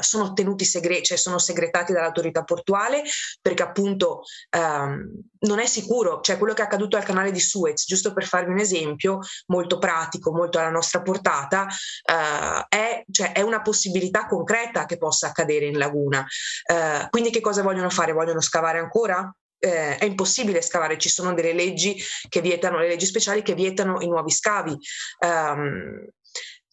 [0.00, 3.02] sono tenuti segreti, cioè sono segretati dall'autorità portuale,
[3.40, 4.22] perché appunto
[4.56, 5.08] um,
[5.40, 8.50] non è sicuro, cioè quello che è accaduto al canale di Suez, giusto per farvi
[8.50, 14.84] un esempio molto pratico, molto alla nostra portata, uh, è, cioè, è, una possibilità concreta
[14.84, 16.26] che possa accadere in laguna.
[16.66, 18.12] Uh, quindi che cosa vogliono fare?
[18.12, 19.34] Vogliono scavare ancora?
[19.62, 21.94] Eh, è impossibile scavare, ci sono delle leggi
[22.30, 24.74] che vietano, le leggi speciali che vietano i nuovi scavi.
[25.18, 26.08] Um,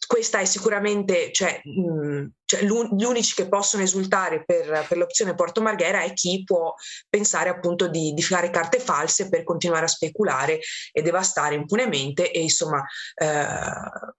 [0.07, 5.61] questa è sicuramente, cioè, mh, cioè, gli unici che possono esultare per, per, l'opzione Porto
[5.61, 6.73] Marghera è chi può
[7.09, 10.59] pensare appunto di, di, fare carte false per continuare a speculare
[10.91, 12.83] e devastare impunemente e insomma
[13.15, 14.15] eh,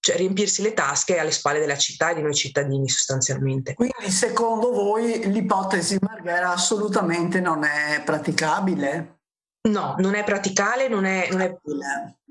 [0.00, 3.74] cioè, riempirsi le tasche alle spalle della città e di noi cittadini sostanzialmente.
[3.74, 9.20] Quindi secondo voi l'ipotesi Marghera assolutamente non è praticabile?
[9.68, 11.28] No, non è praticabile, non è...
[11.30, 11.56] Non è...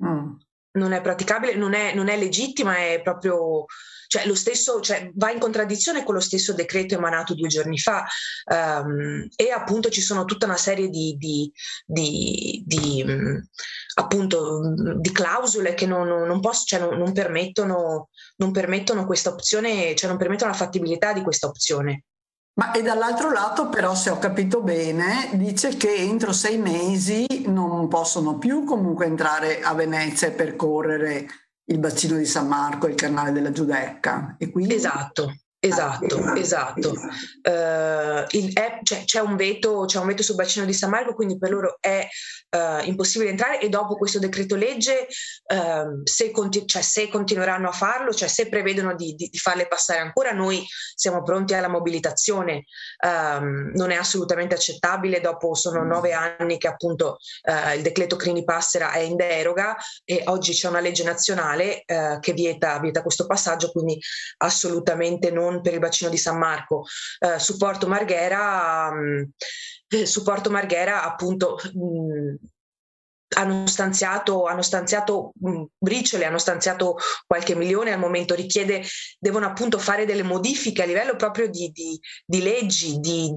[0.05, 0.33] Mm.
[0.74, 3.65] Non è praticabile, non è, non è legittima, è proprio
[4.11, 8.05] cioè, lo stesso, cioè, va in contraddizione con lo stesso decreto emanato due giorni fa
[8.84, 11.49] um, e appunto ci sono tutta una serie di, di,
[11.86, 13.41] di, di um,
[13.95, 19.95] appunto, di clausole che non, non, posso, cioè, non, non, permettono, non permettono questa opzione,
[19.95, 22.03] cioè non permettono la fattibilità di questa opzione.
[22.53, 27.87] Ma e dall'altro lato però, se ho capito bene, dice che entro sei mesi non
[27.87, 31.27] possono più comunque entrare a Venezia e percorrere
[31.65, 34.35] il bacino di San Marco e il canale della Giudecca.
[34.51, 34.75] Quindi...
[34.75, 35.33] Esatto,
[35.64, 36.89] Esatto, esatto.
[36.89, 41.14] Uh, il, è, cioè, c'è, un veto, c'è, un veto, sul bacino di San Marco,
[41.14, 42.07] quindi per loro è
[42.49, 45.05] uh, impossibile entrare e dopo questo decreto legge,
[45.53, 49.68] uh, se, conti- cioè, se, continueranno a farlo, cioè se prevedono di, di, di, farle
[49.68, 52.66] passare ancora, noi siamo pronti alla mobilitazione.
[53.05, 58.43] Um, non è assolutamente accettabile, dopo sono nove anni che appunto eh, il decreto Crini
[58.43, 63.72] Passera è in deroga e oggi c'è una legge nazionale che vieta, vieta questo passaggio,
[63.72, 63.99] quindi
[64.38, 66.85] assolutamente non non per il bacino di San Marco.
[67.19, 69.31] Eh, supporto Marghera, mh,
[69.95, 72.35] mm, supporto Marghera appunto mh, mm,
[73.33, 76.97] hanno stanziato, hanno stanziato mh, mm, briciole, hanno stanziato
[77.27, 78.83] qualche milione al momento, richiede,
[79.19, 83.33] devono appunto fare delle modifiche a livello proprio di, di, di leggi, di,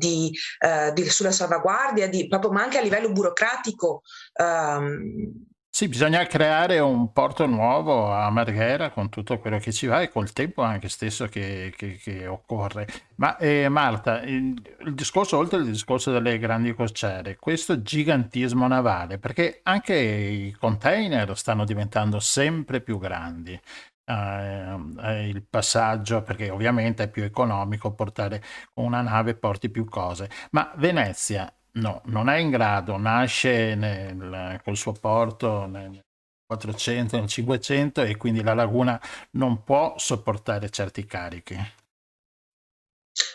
[0.66, 4.02] uh, sulla salvaguardia, proprio, ma anche a livello burocratico.
[4.34, 10.02] Um, sì, bisogna creare un porto nuovo a Marghera con tutto quello che ci va
[10.02, 12.86] e col tempo anche stesso che, che, che occorre.
[13.16, 14.54] Ma eh, Marta, il,
[14.84, 21.36] il, discorso, oltre al discorso delle grandi crociere, questo gigantismo navale, perché anche i container
[21.36, 23.60] stanno diventando sempre più grandi.
[24.06, 24.78] Uh,
[25.26, 28.42] il passaggio perché ovviamente è più economico portare
[28.74, 34.76] una nave porti più cose ma Venezia No, non è in grado, nasce nel, col
[34.76, 36.00] suo porto nel
[36.46, 39.00] 400, nel 500 e quindi la laguna
[39.32, 41.56] non può sopportare certi carichi.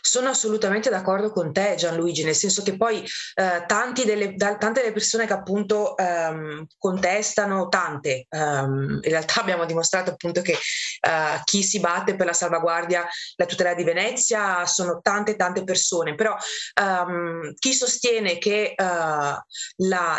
[0.01, 3.03] Sono assolutamente d'accordo con te Gianluigi, nel senso che poi
[3.35, 3.65] eh,
[4.05, 10.11] delle, da, tante delle persone che appunto ehm, contestano, tante, ehm, in realtà abbiamo dimostrato
[10.11, 15.35] appunto che eh, chi si batte per la salvaguardia, la tutela di Venezia sono tante
[15.35, 16.35] tante persone, però
[16.73, 19.43] ehm, chi sostiene che eh, la,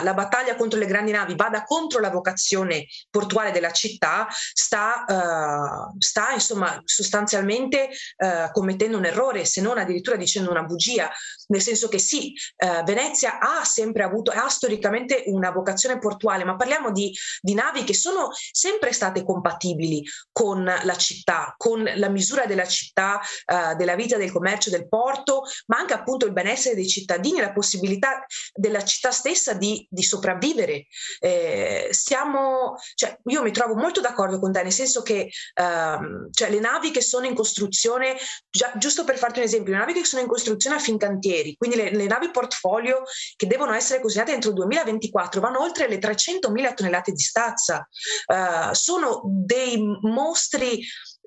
[0.03, 5.95] la, battaglia contro le grandi navi vada contro la vocazione portuale della città sta, eh,
[5.99, 11.11] sta insomma sostanzialmente eh, commettendo un errore se non addirittura dicendo una bugia,
[11.49, 16.57] nel senso che sì, eh, Venezia ha sempre avuto, ha storicamente una vocazione portuale, ma
[16.57, 22.47] parliamo di, di navi che sono sempre state compatibili con la città, con la misura
[22.47, 26.89] della città, eh, della vita, del commercio, del porto, ma anche appunto il benessere dei
[26.89, 30.87] cittadini, la possibilità della città stessa di, di sopravvivere.
[31.19, 36.51] Eh, siamo, cioè, io mi trovo molto d'accordo con te, nel senso che ehm, cioè,
[36.51, 38.17] le navi che sono in costruzione,
[38.51, 41.77] già, giusto per farti un esempio, le navi che sono in costruzione a Fincantieri, quindi
[41.77, 43.03] le, le navi portfolio
[43.37, 47.87] che devono essere consegnate entro il 2024 vanno oltre le 300.000 tonnellate di stazza,
[48.27, 50.83] uh, sono dei mostri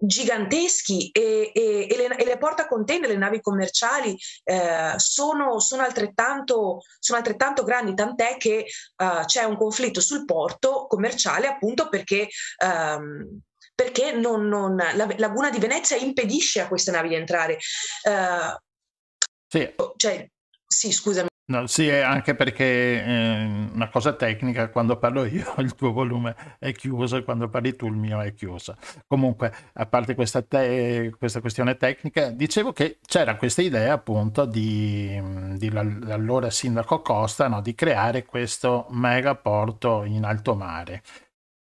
[0.05, 6.81] giganteschi e, e, e, le, e le portacontainer, le navi commerciali eh, sono, sono, altrettanto,
[6.99, 8.65] sono, altrettanto, grandi, tant'è che
[8.97, 12.27] uh, c'è un conflitto sul porto commerciale appunto perché
[12.65, 13.39] um,
[13.75, 17.57] perché non, non, la laguna di Venezia impedisce a queste navi di entrare.
[18.03, 18.55] Uh,
[19.47, 19.73] sì.
[19.97, 20.27] Cioè,
[20.65, 21.27] sì, scusami.
[21.45, 23.43] No, sì, anche perché eh,
[23.73, 27.87] una cosa tecnica, quando parlo io il tuo volume è chiuso e quando parli tu
[27.87, 28.77] il mio è chiuso.
[29.07, 35.21] Comunque, a parte questa, te- questa questione tecnica, dicevo che c'era questa idea appunto di,
[35.57, 41.03] di l'allora sindaco Costa no, di creare questo megaporto in alto mare.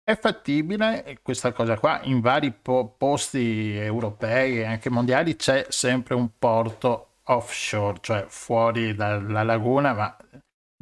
[0.08, 6.14] È fattibile questa cosa qua, in vari po- posti europei e anche mondiali c'è sempre
[6.14, 10.16] un porto offshore, cioè fuori dalla laguna, ma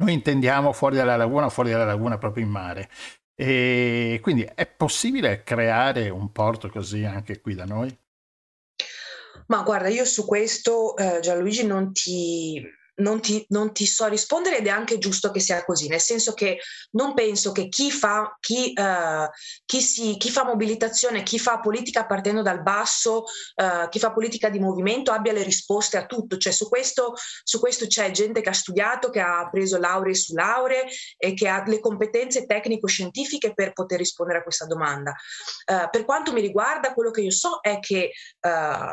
[0.02, 2.90] noi intendiamo fuori dalla laguna, fuori dalla laguna proprio in mare.
[3.34, 7.98] E quindi è possibile creare un porto così anche qui da noi?
[9.46, 12.62] Ma guarda, io su questo eh, Gianluigi non ti,
[12.96, 16.32] non ti, non ti, so rispondere ed è anche giusto che sia così, nel senso
[16.32, 16.58] che
[16.92, 19.28] non penso che chi fa, chi, uh,
[19.64, 23.24] chi, si, chi fa mobilitazione, chi fa politica partendo dal basso,
[23.56, 27.58] uh, chi fa politica di movimento abbia le risposte a tutto, cioè su questo, su
[27.58, 30.84] questo c'è gente che ha studiato, che ha preso lauree su lauree
[31.16, 35.14] e che ha le competenze tecnico-scientifiche per poter rispondere a questa domanda.
[35.70, 38.12] Uh, per quanto mi riguarda, quello che io so è che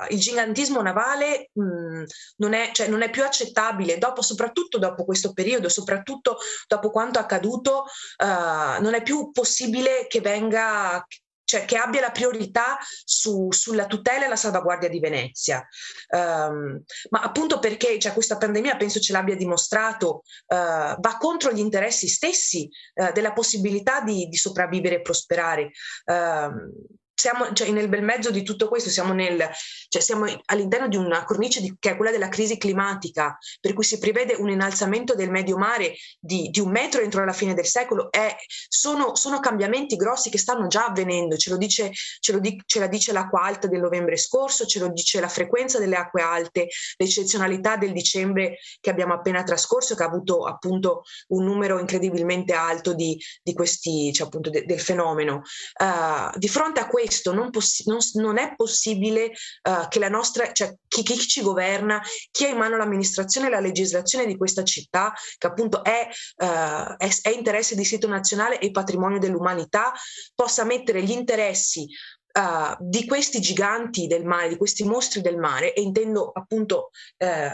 [0.10, 2.04] il gigantismo navale mh,
[2.38, 6.37] non, è, cioè, non è più accettabile inevitabile, dopo, soprattutto dopo questo periodo, soprattutto
[6.67, 7.85] dopo quanto accaduto,
[8.23, 11.05] uh, non è più possibile che venga
[11.43, 15.67] cioè che abbia la priorità su, sulla tutela e la salvaguardia di Venezia.
[16.07, 21.59] Um, ma appunto perché cioè, questa pandemia, penso ce l'abbia dimostrato, uh, va contro gli
[21.59, 25.71] interessi stessi uh, della possibilità di, di, sopravvivere e prosperare.
[26.05, 29.47] Uh, siamo cioè, nel bel mezzo di tutto questo, siamo, nel,
[29.88, 33.84] cioè, siamo all'interno di una cornice di, che è quella della crisi climatica, per cui
[33.84, 37.66] si prevede un innalzamento del medio mare di, di un metro entro la fine del
[37.66, 38.12] secolo.
[38.12, 38.36] È,
[38.68, 43.12] sono, sono, cambiamenti grossi che stanno già avvenendo, ce dice, ce, di, ce la dice
[43.12, 47.91] l'acqua alta del novembre scorso, ce lo dice la frequenza delle acque alte, l'eccezionalità del
[47.91, 53.20] dicembre che abbiamo appena trascorso, che ha avuto appunto un numero incredibilmente alto di
[53.53, 55.41] questi, cioè, appunto de, del fenomeno.
[55.80, 59.26] Uh, di fronte a questo, questo non, possi- non, non è possibile
[59.70, 62.01] uh, che la nostra, cioè chi, chi, ci governa,
[62.32, 66.07] chi ha in mano l'amministrazione e la legislazione di questa città, che appunto è,
[66.38, 69.91] uh, è, è interesse di sito nazionale e patrimonio dell'umanità,
[70.34, 71.86] possa mettere gli interessi
[72.34, 77.51] Uh, di questi giganti del mare, di questi mostri del mare, e intendo appunto eh,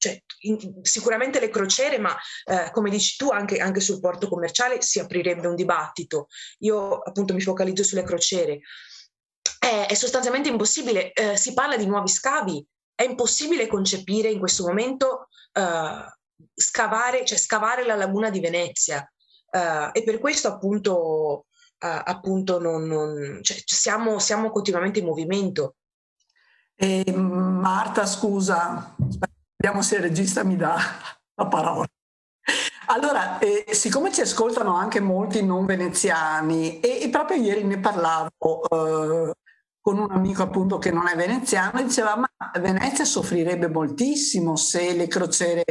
[0.00, 4.80] cioè, in, sicuramente le crociere, ma eh, come dici tu, anche, anche, sul porto commerciale
[4.80, 6.28] si aprirebbe un dibattito.
[6.60, 8.60] Io appunto mi focalizzo sulle crociere.
[9.58, 12.64] È, è sostanzialmente impossibile, eh, si parla di nuovi scavi,
[12.94, 16.04] è impossibile concepire in questo momento eh,
[16.54, 19.06] scavare, cioè scavare la laguna di Venezia
[19.50, 21.46] eh, e per questo appunto,
[21.78, 25.76] eh, appunto non, non, cioè, siamo, siamo continuamente in movimento.
[26.74, 28.94] E Marta, scusa,
[29.60, 30.74] Vediamo se il regista mi dà
[31.34, 31.86] la parola.
[32.92, 38.30] Allora, eh, siccome ci ascoltano anche molti non veneziani e, e proprio ieri ne parlavo
[38.68, 39.32] eh,
[39.80, 42.28] con un amico appunto che non è veneziano, diceva ma
[42.60, 45.64] Venezia soffrirebbe moltissimo se le crociere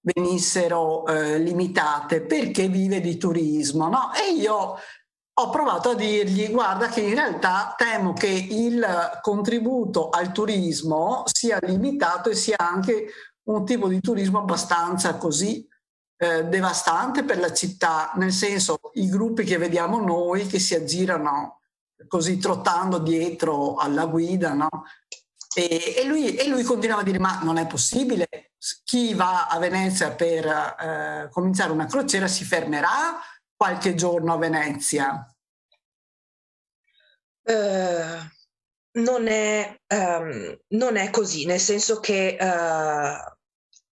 [0.00, 4.10] venissero eh, limitate perché vive di turismo, no?
[4.14, 4.74] E io
[5.38, 8.84] ho provato a dirgli guarda che in realtà temo che il
[9.20, 13.06] contributo al turismo sia limitato e sia anche
[13.44, 15.64] un tipo di turismo abbastanza così
[16.16, 21.60] eh, devastante per la città, nel senso i gruppi che vediamo noi che si aggirano
[22.08, 24.68] così trottando dietro alla guida, no?
[25.54, 28.28] E, e, lui, e, lui, continuava a dire ma non è possibile,
[28.84, 33.18] chi va a Venezia per eh, cominciare una crociera si fermerà
[33.56, 35.26] qualche giorno a Venezia?
[37.42, 43.35] Uh, non, è, um, non, è, così, nel senso che uh,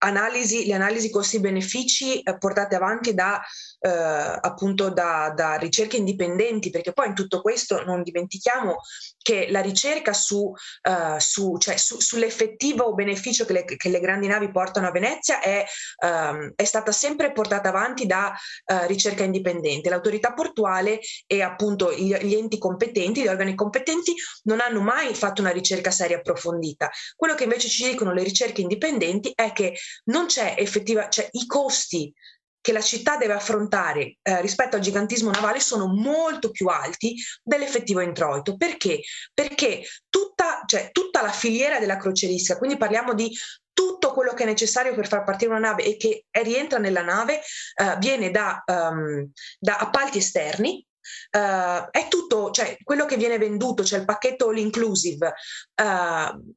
[0.03, 3.41] analisi, le analisi costi-benefici uh, portate avanti da
[3.83, 8.77] eh, appunto da, da, ricerche indipendenti, perché poi in tutto questo non dimentichiamo
[9.17, 14.27] che la ricerca su, uh, su, cioè su, sull'effettivo beneficio che le, che le, grandi
[14.27, 15.65] navi portano a Venezia è,
[16.05, 19.89] um, è stata sempre portata avanti da uh, ricerca indipendente.
[19.89, 24.13] L'autorità portuale e appunto gli, gli enti competenti, gli organi competenti
[24.43, 26.89] non hanno mai fatto una ricerca seria approfondita.
[27.15, 29.75] Quello che invece ci dicono le ricerche indipendenti è che
[30.05, 32.13] non c'è effettiva, cioè i costi
[32.61, 38.01] che la città deve affrontare eh, rispetto al gigantismo navale sono molto più alti dell'effettivo
[38.01, 38.55] introito.
[38.55, 39.01] Perché?
[39.33, 43.35] Perché tutta, cioè, tutta la filiera della croceristica, quindi parliamo di
[43.73, 47.39] tutto quello che è necessario per far partire una nave e che rientra nella nave,
[47.39, 50.85] eh, viene da, um, da appalti esterni,
[51.31, 55.33] Uh, è tutto, cioè quello che viene venduto, cioè il pacchetto all inclusive,
[55.81, 56.53] uh,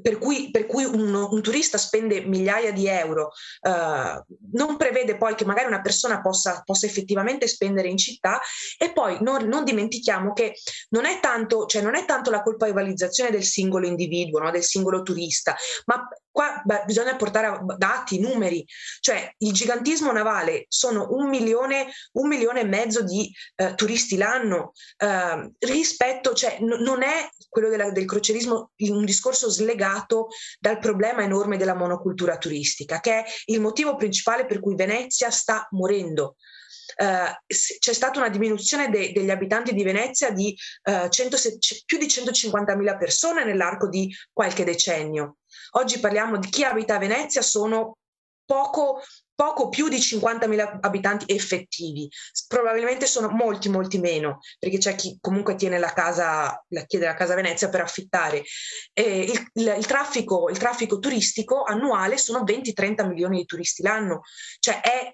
[0.00, 3.32] per cui, per cui un, un, turista spende migliaia di euro,
[3.62, 8.40] uh, non prevede poi che magari una persona possa, possa effettivamente spendere in città
[8.78, 10.54] e poi non, non dimentichiamo che
[10.90, 15.02] non è, tanto, cioè non è tanto la colpevalizzazione del singolo individuo, no, del singolo
[15.02, 16.06] turista, ma
[16.36, 18.62] qua beh, bisogna portare dati, numeri,
[19.00, 24.72] cioè il gigantismo navale sono un milione, un milione e mezzo di uh, turisti l'anno,
[25.02, 30.28] uh, rispetto, cioè n- non è quello della, del crocerismo un discorso slegato
[30.60, 35.66] dal problema enorme della monocultura turistica, che è il motivo principale per cui Venezia sta
[35.70, 36.36] morendo.
[36.98, 37.32] Uh,
[37.78, 41.36] c'è stata una diminuzione de- degli abitanti di Venezia di uh, 100,
[41.86, 45.38] più di 150.000 persone nell'arco di qualche decennio.
[45.78, 47.98] Oggi parliamo di chi abita a Venezia, sono
[48.46, 49.02] poco,
[49.34, 52.08] poco più di 50.000 abitanti effettivi.
[52.46, 57.14] Probabilmente sono molti, molti meno, perché c'è chi comunque tiene la casa, la chiede la
[57.14, 58.42] casa a Venezia per affittare.
[58.94, 64.22] Il, il, il, traffico, il traffico turistico annuale sono 20-30 milioni di turisti l'anno,
[64.60, 65.12] cioè è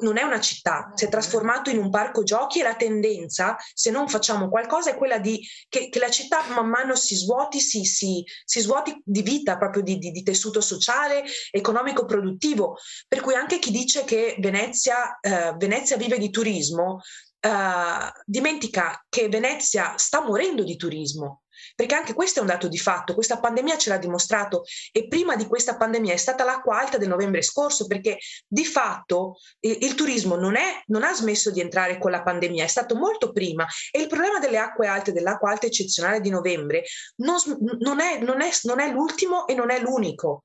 [0.00, 3.90] non è una città, si è trasformato in un parco giochi e la tendenza, se
[3.90, 7.84] non facciamo qualcosa, è quella di che, che la città man mano si svuoti, si,
[7.84, 12.76] si, si svuoti di vita, proprio di, di, di, tessuto sociale, economico, produttivo.
[13.06, 17.00] Per cui anche chi dice che Venezia, eh, Venezia vive di turismo,
[17.38, 21.41] eh, dimentica che Venezia sta morendo di turismo
[21.74, 25.36] perché anche questo è un dato di fatto, questa pandemia ce l'ha dimostrato e prima
[25.36, 29.94] di questa pandemia è stata l'acqua alta del novembre scorso perché di fatto il, il
[29.94, 33.66] turismo non, è, non, ha smesso di entrare con la pandemia, è stato molto prima
[33.90, 36.84] e il problema delle acque alte, dell'acqua alta eccezionale di novembre
[37.16, 37.36] non,
[37.80, 40.42] non, è, non, è, non è l'ultimo e non è l'unico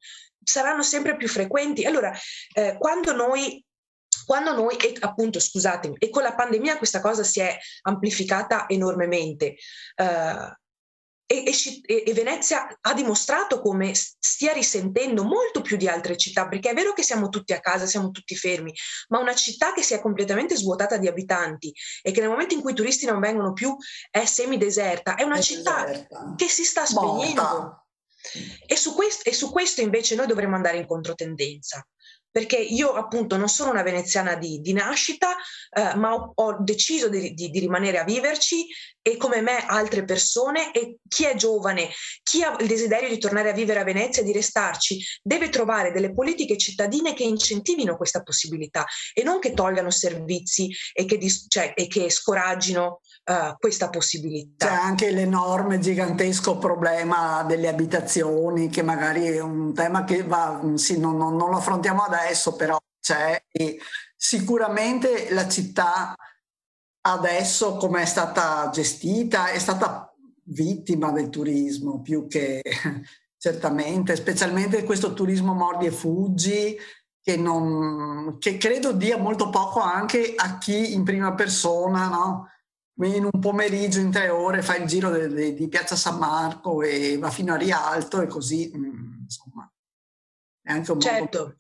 [0.47, 1.84] saranno sempre più frequenti.
[1.84, 2.13] Allora,
[2.53, 3.61] eh, quando noi
[4.26, 9.55] quando noi, e appunto, scusatemi, e con la pandemia questa cosa si è amplificata enormemente.
[9.95, 10.53] Uh,
[11.30, 16.69] e, e, e, Venezia ha dimostrato come stia risentendo molto più di altre città, perché
[16.69, 18.73] è vero che siamo tutti a casa, siamo tutti fermi,
[19.09, 22.61] ma una città che si è completamente svuotata di abitanti e che nel momento in
[22.61, 23.75] cui i turisti non vengono più
[24.09, 26.34] è semideserta, è una è città deserta.
[26.38, 27.84] che si sta spegnendo.
[28.65, 31.86] E su, questo, e su questo invece noi dovremmo andare in controtendenza
[32.38, 35.35] perché io appunto non sono una veneziana di, di nascita,
[35.71, 38.67] eh, ma ho, ho deciso di, di, di, rimanere a viverci
[39.01, 40.71] e come me altre persone.
[40.71, 41.89] E chi è giovane,
[42.21, 45.91] chi ha il desiderio di tornare a vivere a Venezia e di restarci, deve trovare
[45.91, 48.85] delle politiche cittadine che incentivino questa possibilità
[49.15, 54.67] e non che tolgano servizi e che, cioè, e che scoraggino uh, questa possibilità.
[54.67, 60.97] C'è anche l'enorme, gigantesco problema delle abitazioni, che magari è un tema che va, sì,
[60.97, 63.43] non, non, non lo affrontiamo adesso, però c'è.
[63.51, 63.80] E
[64.15, 66.15] sicuramente la città
[67.01, 70.13] adesso, come è stata gestita, è stata
[70.49, 72.61] vittima del turismo più che
[73.38, 76.78] certamente, specialmente questo turismo mordi e fuggi
[77.21, 82.47] che, non, che credo dia molto poco anche a chi in prima persona no?
[82.99, 86.81] In un pomeriggio in tre ore fa il giro de, de, di Piazza San Marco
[86.81, 89.71] e va fino a Rialto e così mm, insomma
[90.61, 91.37] è anche un certo.
[91.37, 91.57] modo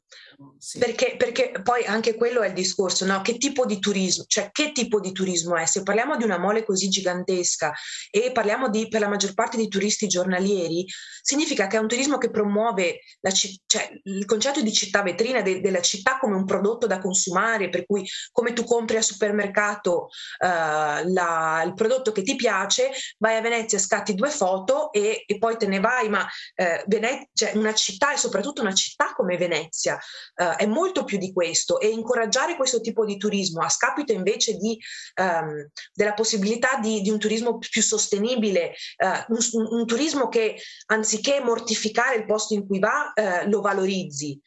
[0.59, 0.77] sì.
[0.77, 3.21] Perché, perché, poi anche quello è il discorso, no?
[3.21, 5.65] Che tipo di turismo, cioè che tipo di turismo è?
[5.65, 7.73] Se parliamo di una mole così gigantesca
[8.11, 10.85] e parliamo di, per la maggior parte di turisti giornalieri,
[11.27, 15.59] significa che è un turismo che promuove la, cioè, il concetto di città vetrina de,
[15.59, 21.11] della città come un prodotto da consumare, per cui come tu compri al supermercato uh,
[21.11, 25.57] la, il prodotto che ti piace, vai a Venezia, scatti due foto e, e poi
[25.57, 29.95] te ne vai, ma uh, Venezia, cioè una città e soprattutto una città come Venezia
[30.35, 31.81] uh, è molto più di questo.
[31.81, 34.79] E incoraggiare questo tipo di turismo a scapito invece di,
[35.21, 38.73] um, della possibilità di, di, un turismo più sostenibile,
[39.03, 40.55] uh, un, un, turismo che
[40.85, 44.39] anziché mortificare il posto in cui va uh, lo valorizzi,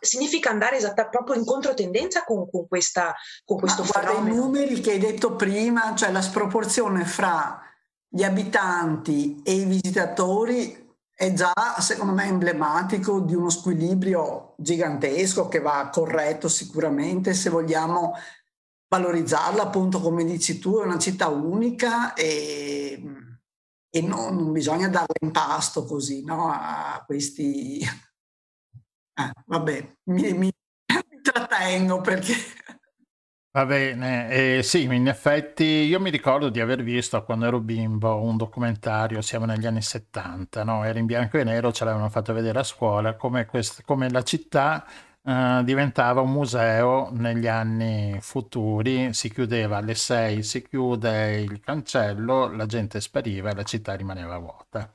[0.00, 4.20] significa andare esattamente proprio in controtendenza con, con, questa, con questo Ma fenomeno.
[4.20, 7.60] Guarda, i numeri che hai detto prima, cioè la sproporzione fra
[8.08, 15.58] gli abitanti e i visitatori è già, secondo me, emblematico di uno squilibrio gigantesco che
[15.58, 18.14] va corretto sicuramente se vogliamo
[18.88, 23.02] valorizzarla, appunto, come dici tu, è una città unica e,
[23.90, 27.80] e no, non bisogna darle in pasto così no, a questi...
[27.80, 32.34] Eh, vabbè, mi, mi, mi trattengo perché...
[33.50, 38.20] Va bene, eh, sì, in effetti io mi ricordo di aver visto quando ero bimbo
[38.20, 40.84] un documentario, siamo negli anni 70, no?
[40.84, 44.22] Era in bianco e nero, ce l'avevano fatto vedere a scuola, come, quest- come la
[44.22, 44.86] città
[45.28, 52.50] eh, diventava un museo negli anni futuri, si chiudeva alle 6, si chiude il cancello,
[52.50, 54.90] la gente spariva e la città rimaneva vuota.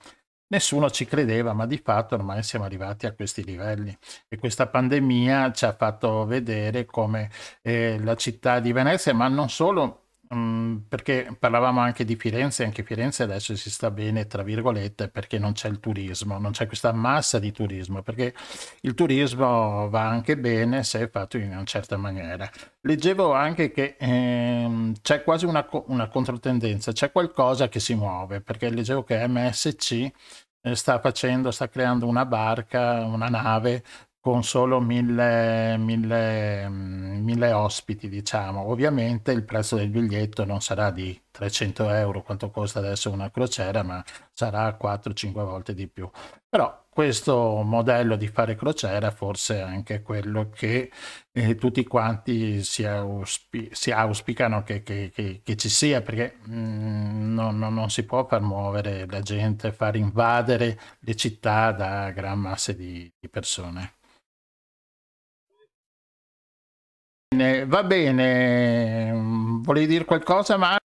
[0.47, 3.95] Nessuno ci credeva, ma di fatto ormai siamo arrivati a questi livelli
[4.27, 7.29] e questa pandemia ci ha fatto vedere come
[7.61, 10.02] eh, la città di Venezia, ma non solo,
[10.33, 15.39] mm, perché parlavamo anche di Firenze, anche Firenze adesso si sta bene, tra virgolette, perché
[15.39, 18.33] non c'è il turismo, non c'è questa massa di turismo, perché
[18.81, 22.49] il turismo va anche bene se è fatto in una certa maniera.
[22.81, 28.69] Leggevo anche che ehm, c'è quasi una, una controtendenza, c'è qualcosa che si muove, perché
[28.69, 30.11] leggevo che MSC
[30.61, 33.83] eh, sta facendo, sta creando una barca, una nave
[34.23, 38.69] con solo mille, mille, mm, mille, ospiti, diciamo.
[38.69, 43.83] Ovviamente il prezzo del biglietto non sarà di 300 euro, quanto costa adesso una crociera,
[43.83, 44.01] ma
[44.31, 46.09] sarà 4-5 volte di più.
[46.47, 50.89] Però questo modello di fare crociera forse è anche quello che
[51.33, 56.55] eh, tutti quanti si, auspi- si auspicano che, che, che, che, ci sia, perché mh,
[56.55, 62.09] mm, non, non, non, si può far muovere la gente, far invadere le città da
[62.11, 63.95] gran masse di, di persone.
[67.65, 69.11] Va bene,
[69.61, 70.82] volevi dire qualcosa, Marco?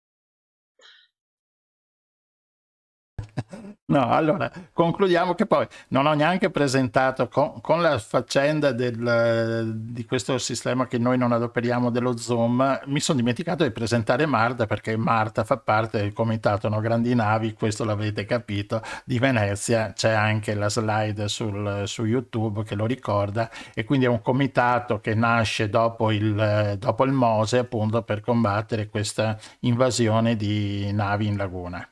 [3.87, 10.05] No, allora concludiamo che poi non ho neanche presentato con, con la faccenda del, di
[10.05, 14.97] questo sistema che noi non adoperiamo dello Zoom, mi sono dimenticato di presentare Marta perché
[14.97, 20.55] Marta fa parte del comitato No Grandi Navi, questo l'avete capito, di Venezia, c'è anche
[20.55, 25.69] la slide sul, su YouTube che lo ricorda e quindi è un comitato che nasce
[25.69, 31.87] dopo il, dopo il Mose appunto per combattere questa invasione di navi in laguna.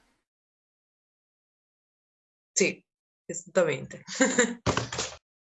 [2.54, 2.82] Sì,
[3.26, 4.04] esattamente.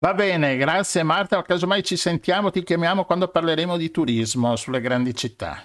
[0.02, 1.42] Va bene, grazie Marta.
[1.42, 5.62] Casomai ci sentiamo, ti chiamiamo quando parleremo di turismo sulle grandi città.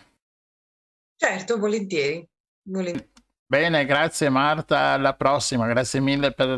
[1.16, 2.28] Certo, volentieri.
[2.68, 3.12] volentieri.
[3.50, 4.92] Bene, grazie Marta.
[4.92, 5.68] Alla prossima.
[5.68, 6.50] Grazie mille per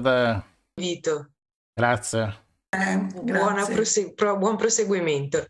[0.74, 1.34] l'invito.
[1.74, 2.48] Grazie.
[2.70, 3.74] Eh, grazie.
[3.74, 5.46] Prosegu- buon proseguimento.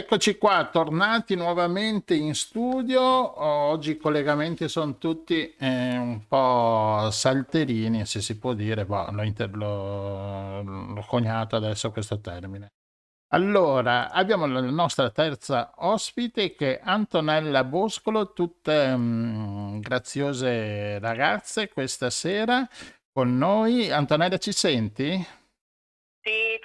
[0.00, 3.02] Eccoci qua, tornati nuovamente in studio.
[3.02, 8.86] Oggi i collegamenti sono tutti eh, un po' salterini, se si può dire.
[8.86, 12.68] Boh, l'ho, inter- l'ho, l'ho coniato adesso questo termine.
[13.34, 21.68] Allora, abbiamo la nostra terza ospite che è Antonella Boscolo, tutte mh, mm, graziose ragazze
[21.68, 22.66] questa sera
[23.12, 23.90] con noi.
[23.90, 25.39] Antonella, ci senti?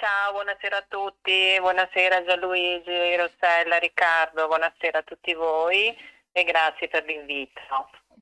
[0.06, 5.98] Ciao, buonasera a tutti, buonasera Gianluigi, Rossella, Riccardo, buonasera a tutti voi
[6.32, 7.60] e grazie per l'invito.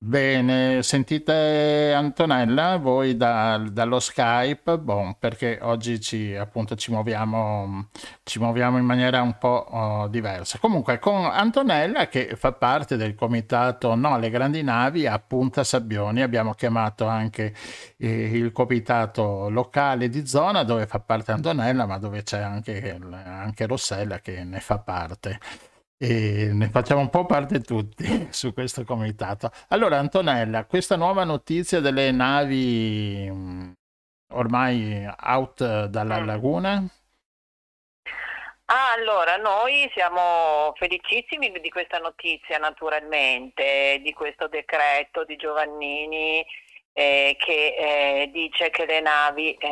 [0.05, 7.87] Bene, sentite Antonella, voi da, dallo Skype, bon, perché oggi ci, appunto, ci, muoviamo,
[8.23, 10.57] ci muoviamo in maniera un po' oh, diversa.
[10.59, 16.21] Comunque con Antonella che fa parte del comitato No alle grandi navi a Punta Sabbioni,
[16.21, 17.53] abbiamo chiamato anche
[17.95, 23.65] eh, il comitato locale di zona dove fa parte Antonella, ma dove c'è anche, anche
[23.65, 25.39] Rossella che ne fa parte
[25.97, 29.51] e ne facciamo un po' parte tutti su questo comitato.
[29.69, 33.71] Allora, Antonella, questa nuova notizia delle navi mm,
[34.33, 36.25] ormai out dalla mm.
[36.25, 36.83] laguna?
[38.65, 46.43] Ah, allora, noi siamo felicissimi di questa notizia naturalmente, di questo decreto di Giovannini
[46.93, 49.69] eh, che eh, dice che le navi eh,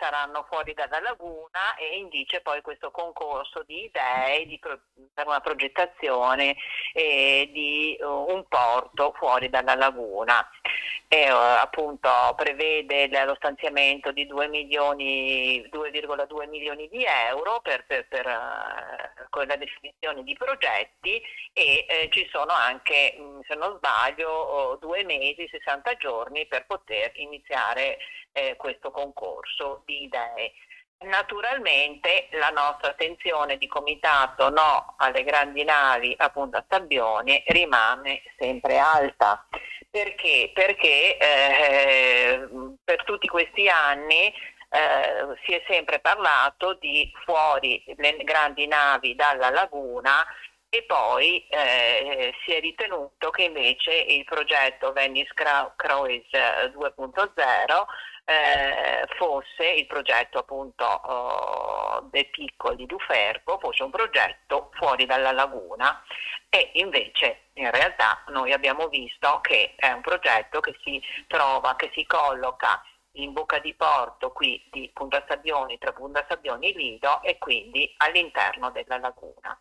[0.00, 4.80] saranno fuori dalla laguna e indice poi questo concorso di idee di pro-
[5.14, 6.56] per una progettazione
[6.94, 10.48] di uh, un porto fuori dalla laguna.
[11.06, 18.06] E, uh, appunto prevede lo stanziamento di 2 milioni, 2,2 milioni di euro per, per,
[18.08, 21.20] per uh, con la definizione di progetti
[21.52, 26.66] e eh, ci sono anche, mh, se non sbaglio, due mesi, 60 60 giorni per
[26.66, 27.98] poter iniziare
[28.32, 30.52] eh, questo concorso di idee.
[30.98, 38.78] Naturalmente la nostra attenzione di comitato no alle grandi navi a Punta Stabbione rimane sempre
[38.78, 39.46] alta.
[39.90, 40.50] Perché?
[40.54, 42.48] Perché eh,
[42.82, 44.32] per tutti questi anni
[44.70, 50.24] eh, si è sempre parlato di fuori le grandi navi dalla laguna
[50.74, 55.32] e poi eh, si è ritenuto che invece il progetto Venice
[55.76, 57.84] Cruise 2.0
[58.24, 65.30] eh, fosse il progetto appunto oh, dei piccoli di Uferco, fosse un progetto fuori dalla
[65.30, 66.02] laguna
[66.48, 71.92] e invece in realtà noi abbiamo visto che è un progetto che si trova, che
[71.94, 72.82] si colloca
[73.16, 77.94] in bocca di porto qui di Punta Sabbioni tra Punta Sabbioni e Lido e quindi
[77.98, 79.56] all'interno della laguna.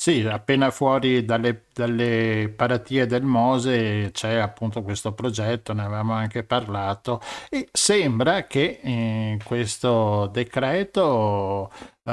[0.00, 6.44] Sì, appena fuori dalle, dalle paratie del Mose c'è appunto questo progetto, ne avevamo anche
[6.44, 7.20] parlato
[7.50, 11.70] e sembra che in questo decreto
[12.04, 12.10] uh,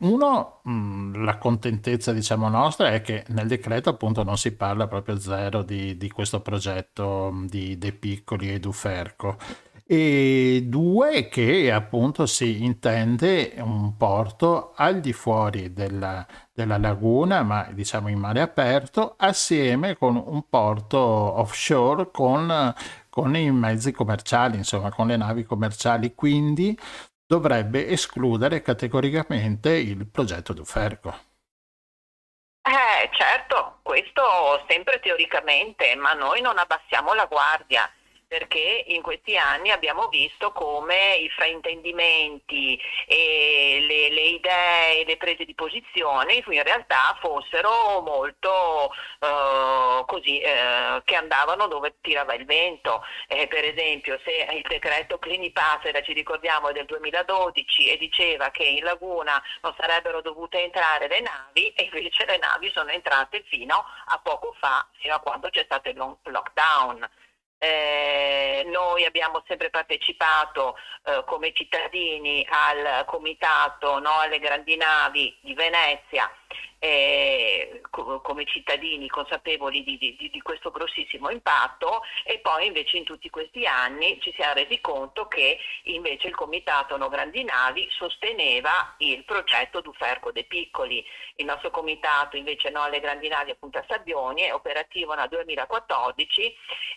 [0.00, 5.18] uno, mh, la contentezza diciamo nostra è che nel decreto appunto non si parla proprio
[5.18, 9.38] zero di, di questo progetto di De Piccoli ed Uferco
[9.92, 17.66] e due che appunto si intende un porto al di fuori della, della laguna, ma
[17.72, 22.72] diciamo in mare aperto, assieme con un porto offshore con,
[23.08, 26.78] con i mezzi commerciali, insomma con le navi commerciali, quindi
[27.26, 31.12] dovrebbe escludere categoricamente il progetto Duferco.
[32.62, 34.22] Eh certo, questo
[34.68, 37.90] sempre teoricamente, ma noi non abbassiamo la guardia
[38.30, 45.44] perché in questi anni abbiamo visto come i fraintendimenti e le, le idee, le prese
[45.44, 53.02] di posizione in realtà fossero molto uh, così, uh, che andavano dove tirava il vento.
[53.26, 58.62] Eh, per esempio se il decreto Clinipassera, ci ricordiamo, è del 2012 e diceva che
[58.62, 63.84] in laguna non sarebbero dovute entrare le navi e invece le navi sono entrate fino
[64.06, 67.08] a poco fa, fino a quando c'è stato il lockdown.
[67.62, 75.52] Eh, noi abbiamo sempre partecipato eh, come cittadini al comitato no, alle grandi navi di
[75.52, 76.30] Venezia
[76.82, 83.28] eh, come cittadini consapevoli di, di, di, questo grossissimo impatto e poi invece in tutti
[83.28, 89.24] questi anni ci siamo resi conto che invece il Comitato No Grandi Navi sosteneva il
[89.24, 91.04] progetto Duferco dei Piccoli.
[91.36, 96.56] Il nostro comitato invece No alle Grandi Navi appunto a Sabbioni è operativo nel 2014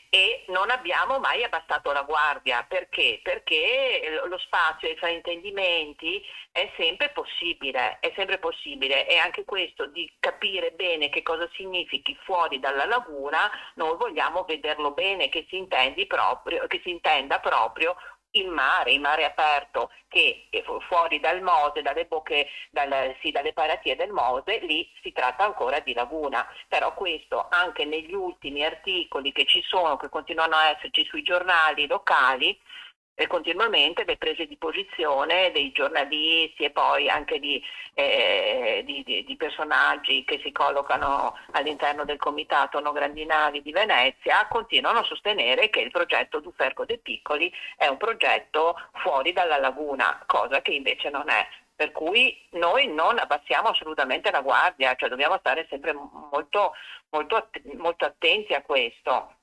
[0.09, 2.63] e non abbiamo mai abbassato la guardia.
[2.67, 3.19] Perché?
[3.21, 10.11] Perché lo spazio ai fraintendimenti è sempre possibile, è sempre possibile e anche questo di
[10.19, 15.65] capire bene che cosa significhi fuori dalla laguna, noi vogliamo vederlo bene, che si,
[16.05, 17.95] proprio, che si intenda proprio
[18.35, 20.47] il mare, il mare aperto che
[20.87, 25.79] fuori dal Mose, dalle bocche, dal, sì, dalle paratie del Mose, lì si tratta ancora
[25.79, 26.47] di laguna.
[26.67, 31.87] Però questo anche negli ultimi articoli che ci sono, che continuano a esserci sui giornali
[31.87, 32.57] locali,
[33.15, 37.61] e continuamente le prese di posizione dei giornalisti e poi anche di,
[37.93, 43.71] eh, di, di, di, personaggi che si collocano all'interno del comitato No Grandi Navi di
[43.71, 49.59] Venezia continuano a sostenere che il progetto Duferco dei Piccoli è un progetto fuori dalla
[49.59, 51.47] laguna, cosa che invece non è.
[51.75, 56.73] per cui noi non abbassiamo assolutamente la guardia, cioè dobbiamo stare sempre molto,
[57.09, 59.35] molto, molto attenti a questo.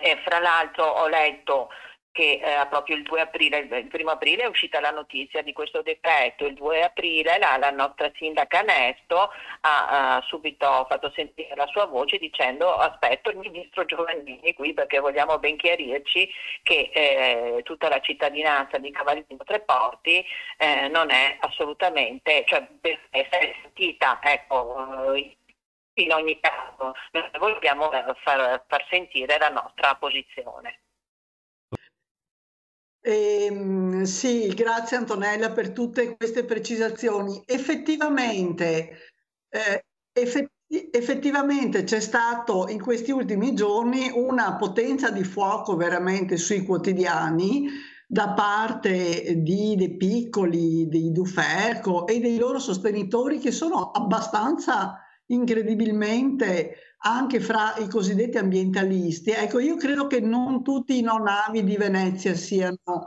[0.00, 1.70] E fra l'altro ho letto
[2.12, 5.82] che eh, proprio il 2 aprile, il 1 aprile è uscita la notizia di questo
[5.82, 9.30] decreto, il 2 aprile la, la nostra sindaca Nesto
[9.60, 14.98] ha, ha, subito fatto sentire la sua voce dicendo aspetto il ministro Giovannini qui perché
[14.98, 16.28] vogliamo ben chiarirci
[16.62, 20.24] che eh, tutta la cittadinanza di Cavallino Treporti
[20.58, 25.14] eh, non è assolutamente, cioè deve essere sentita, ecco,
[25.94, 27.90] in ogni caso noi vogliamo
[28.22, 30.80] far, far sentire la nostra posizione.
[33.08, 37.42] Eh, sì, grazie Antonella per tutte queste precisazioni.
[37.46, 38.90] Effettivamente,
[39.48, 40.56] eh, effettivamente
[40.90, 47.70] Effettivamente c'è stato in questi ultimi giorni una potenza di fuoco veramente sui quotidiani
[48.06, 54.98] da parte di, dei piccoli, dei Duferco e dei loro sostenitori che sono abbastanza
[55.28, 59.30] incredibilmente anche fra i cosiddetti ambientalisti.
[59.30, 63.06] Ecco, io credo che non tutti i non avi di Venezia siano,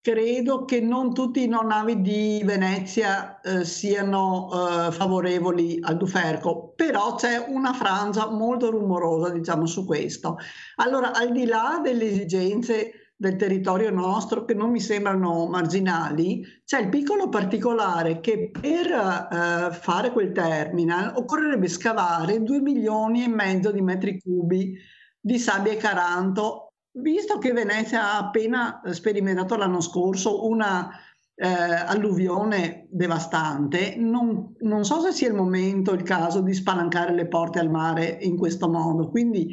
[0.00, 6.72] credo che non tutti i non avi di Venezia eh, siano eh, favorevoli al Duferco,
[6.76, 10.36] però c'è una frangia molto rumorosa, diciamo, su questo.
[10.76, 16.80] Allora, al di là delle esigenze del territorio nostro che non mi sembrano marginali, c'è
[16.80, 23.70] il piccolo particolare che per eh, fare quel terminal occorrerebbe scavare 2 milioni e mezzo
[23.70, 24.76] di metri cubi
[25.20, 30.90] di sabbia e caranto, visto che Venezia ha appena sperimentato l'anno scorso una
[31.36, 37.26] eh, alluvione devastante, non, non so se sia il momento, il caso di spalancare le
[37.26, 39.08] porte al mare in questo modo.
[39.08, 39.52] Quindi,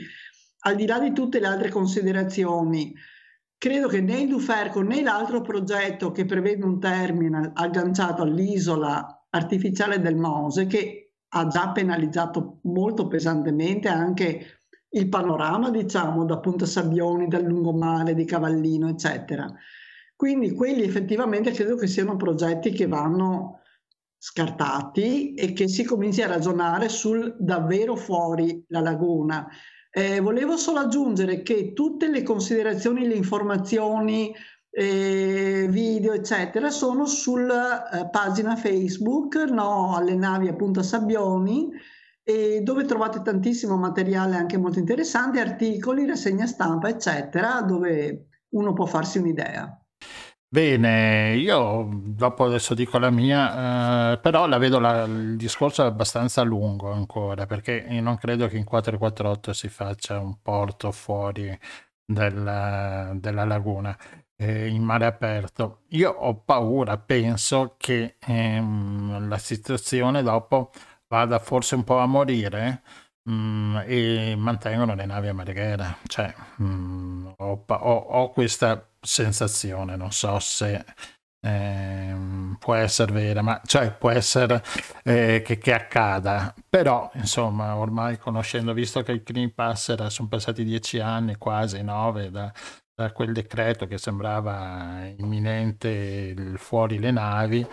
[0.63, 2.93] al di là di tutte le altre considerazioni,
[3.61, 9.99] credo che né il Duferco né l'altro progetto che prevede un terminal agganciato all'isola artificiale
[9.99, 17.27] del Mose, che ha già penalizzato molto pesantemente anche il panorama, diciamo, da Punta Sabbioni,
[17.27, 19.47] dal lungomare, di Cavallino, eccetera.
[20.15, 23.59] Quindi quelli effettivamente credo che siano progetti che vanno
[24.17, 29.47] scartati e che si cominci a ragionare sul davvero fuori la laguna.
[29.93, 34.33] Eh, volevo solo aggiungere che tutte le considerazioni, le informazioni,
[34.69, 41.69] eh, video, eccetera, sono sulla eh, pagina Facebook, no, alle navi appunto Sabbioni,
[42.23, 48.85] e dove trovate tantissimo materiale anche molto interessante, articoli, rassegna stampa, eccetera, dove uno può
[48.85, 49.80] farsi un'idea.
[50.53, 55.85] Bene, io dopo adesso dico la mia, eh, però la vedo la, il discorso è
[55.85, 61.57] abbastanza lungo ancora, perché non credo che in 448 si faccia un porto fuori
[62.05, 63.97] del, della laguna
[64.35, 65.83] eh, in mare aperto.
[65.91, 70.71] Io ho paura, penso che ehm, la situazione dopo
[71.07, 72.81] vada forse un po' a morire
[73.29, 75.95] Mm, e mantengono le navi a marghera.
[76.07, 80.85] Cioè, mm, ho, ho, ho, questa sensazione, non so se
[81.43, 82.15] eh,
[82.59, 84.63] può essere vera, ma cioè può essere
[85.03, 86.53] eh, che, che, accada.
[86.69, 91.81] Però, insomma, ormai conoscendo, visto che il Green Pass era, sono passati dieci anni, quasi
[91.81, 92.51] nove, da,
[92.93, 97.65] da quel decreto che sembrava imminente il fuori le navi,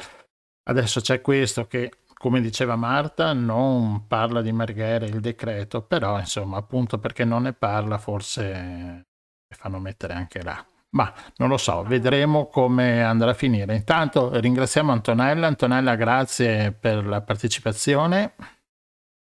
[0.64, 6.57] adesso c'è questo che come diceva Marta, non parla di Marghere il decreto, però insomma,
[6.57, 10.66] appunto perché non ne parla, forse ne fanno mettere anche là.
[10.91, 13.74] Ma non lo so, vedremo come andrà a finire.
[13.74, 15.47] Intanto ringraziamo Antonella.
[15.47, 18.34] Antonella, grazie per la partecipazione.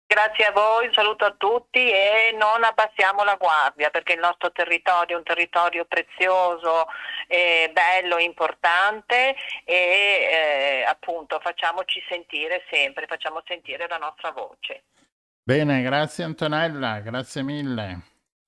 [0.09, 4.53] Grazie a voi, un saluto a tutti e non abbassiamo la guardia perché il nostro
[4.53, 6.87] territorio è un territorio prezioso,
[7.73, 9.35] bello, importante
[9.65, 14.85] e eh, appunto facciamoci sentire sempre, facciamo sentire la nostra voce.
[15.43, 18.01] Bene, grazie Antonella, grazie mille.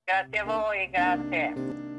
[0.05, 1.98] Grazie a voi, grazie.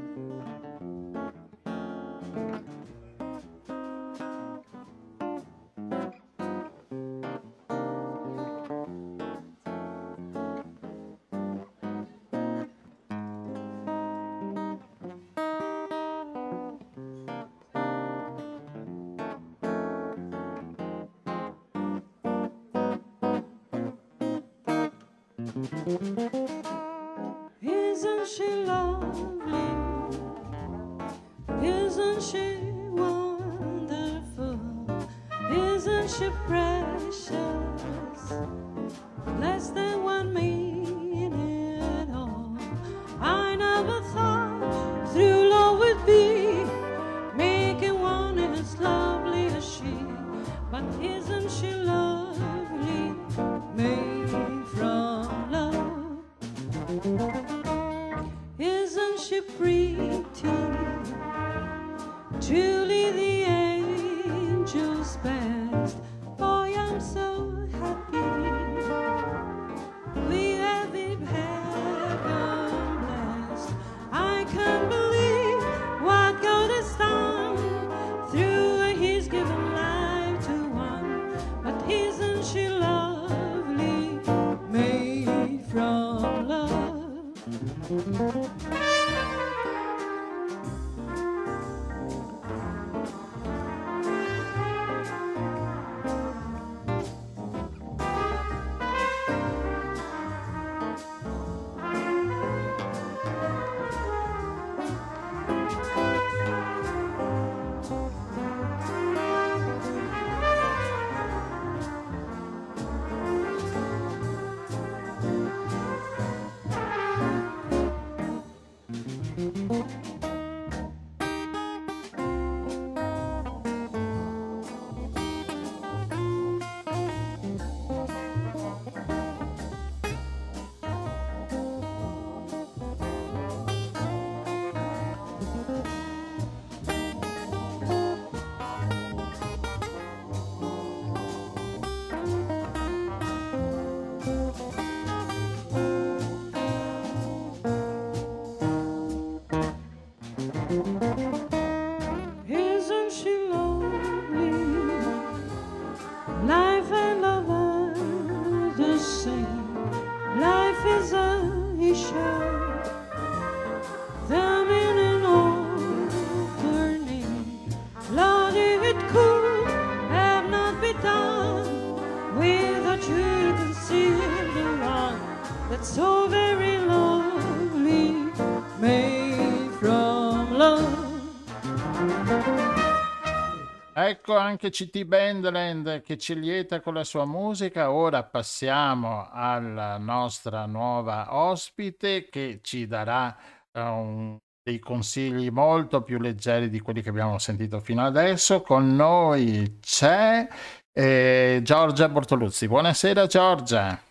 [184.49, 187.91] Anche CT Bandland che ci lieta con la sua musica.
[187.91, 193.35] Ora passiamo alla nostra nuova ospite che ci darà
[193.73, 198.61] un- dei consigli molto più leggeri di quelli che abbiamo sentito fino adesso.
[198.61, 200.47] Con noi c'è
[200.91, 202.67] eh, Giorgia Bortoluzzi.
[202.67, 204.01] Buonasera Giorgia.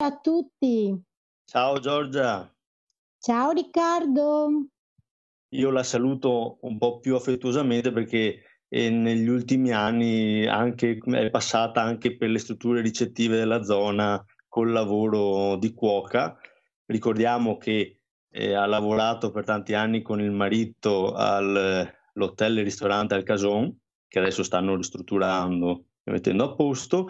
[0.00, 1.02] a tutti.
[1.44, 2.48] Ciao Giorgia,
[3.18, 4.66] Ciao Riccardo.
[5.50, 11.82] Io la saluto un po' più affettuosamente perché eh, negli ultimi anni anche, è passata
[11.82, 16.38] anche per le strutture ricettive della zona col lavoro di cuoca.
[16.86, 23.22] Ricordiamo che eh, ha lavorato per tanti anni con il marito all'hotel e ristorante Al
[23.22, 23.74] Cason,
[24.06, 27.08] che adesso stanno ristrutturando e mettendo a posto,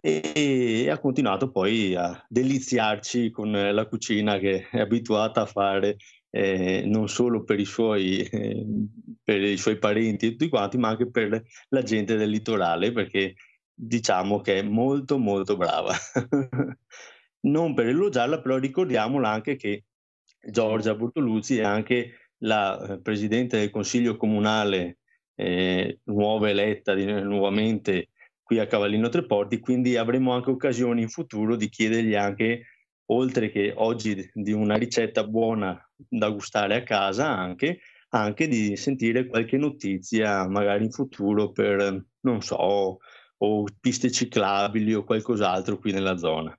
[0.00, 5.96] e, e ha continuato poi a deliziarci con la cucina che è abituata a fare
[6.30, 8.64] eh, non solo per i suoi, eh,
[9.22, 13.34] per i suoi parenti e tutti quanti, ma anche per la gente del litorale, perché
[13.72, 15.94] diciamo che è molto molto brava.
[17.40, 19.84] non per elogiarla, però ricordiamola anche che
[20.40, 24.98] Giorgia Bortoluzzi è anche la eh, presidente del Consiglio Comunale
[25.34, 28.08] eh, nuova eletta nuovamente
[28.42, 32.64] qui a Cavallino Treporti, quindi avremo anche occasione in futuro di chiedergli anche,
[33.10, 35.78] oltre che oggi di una ricetta buona
[36.08, 37.80] da gustare a casa, anche,
[38.10, 42.98] anche di sentire qualche notizia magari in futuro per, non so,
[43.40, 46.56] o piste ciclabili o qualcos'altro qui nella zona.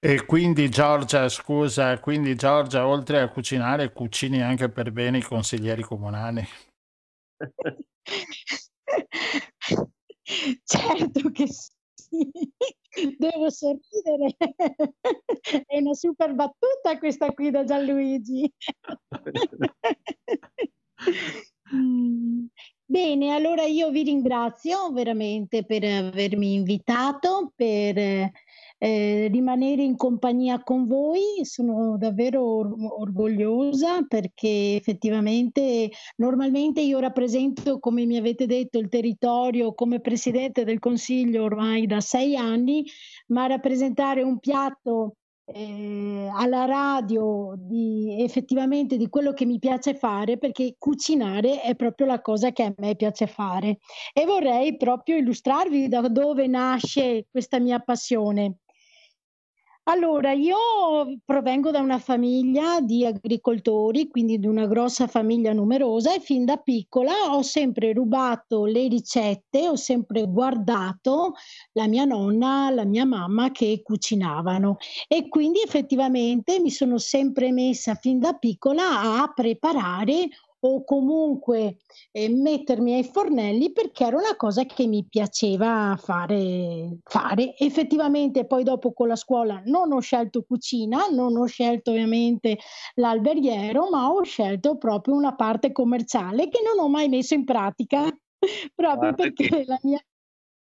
[0.00, 5.82] E quindi Giorgia, scusa, quindi Giorgia, oltre a cucinare, cucini anche per bene i consiglieri
[5.82, 6.46] comunali.
[10.62, 12.30] Certo che sì,
[13.16, 14.36] devo sorridere.
[15.66, 18.52] È una super battuta questa qui da Gianluigi.
[21.74, 22.46] Mm,
[22.90, 28.30] Bene, allora io vi ringrazio veramente per avermi invitato, per
[28.78, 31.20] eh, rimanere in compagnia con voi.
[31.42, 39.74] Sono davvero or- orgogliosa perché effettivamente normalmente io rappresento, come mi avete detto, il territorio
[39.74, 42.84] come presidente del Consiglio ormai da sei anni,
[43.28, 45.14] ma rappresentare un piatto
[45.50, 52.06] eh, alla radio di, effettivamente di quello che mi piace fare perché cucinare è proprio
[52.06, 53.78] la cosa che a me piace fare
[54.12, 58.58] e vorrei proprio illustrarvi da dove nasce questa mia passione.
[59.90, 60.54] Allora, io
[61.24, 66.58] provengo da una famiglia di agricoltori, quindi di una grossa famiglia numerosa e fin da
[66.58, 71.32] piccola ho sempre rubato le ricette, ho sempre guardato
[71.72, 74.76] la mia nonna, la mia mamma che cucinavano.
[75.06, 80.28] E quindi effettivamente mi sono sempre messa fin da piccola a preparare
[80.60, 81.78] o comunque
[82.10, 87.56] eh, mettermi ai fornelli perché era una cosa che mi piaceva fare, fare.
[87.56, 92.58] Effettivamente poi dopo con la scuola non ho scelto cucina, non ho scelto ovviamente
[92.94, 98.08] l'alberghiero, ma ho scelto proprio una parte commerciale che non ho mai messo in pratica
[98.74, 100.00] proprio perché la mia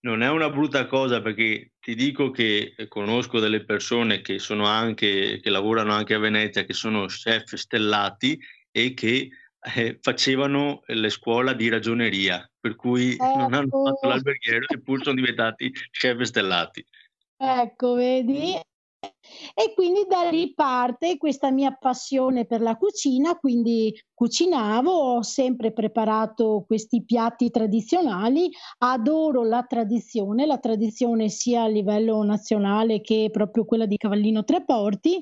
[0.02, 5.40] Non è una brutta cosa perché ti dico che conosco delle persone che sono anche,
[5.42, 8.40] che lavorano anche a Venezia, che sono chef stellati
[8.72, 9.30] e che
[9.76, 13.86] eh, facevano le scuola di ragioneria, per cui non hanno Ecco.
[13.86, 16.86] fatto l'alberghiero eppure sono diventati chef stellati.
[17.38, 18.56] Ecco, vedi?
[19.54, 25.74] E quindi da lì parte questa mia passione per la cucina, quindi cucinavo, ho sempre
[25.74, 28.50] preparato questi piatti tradizionali,
[28.80, 35.22] adoro la tradizione, la tradizione sia a livello nazionale che proprio quella di Cavallino Treporti.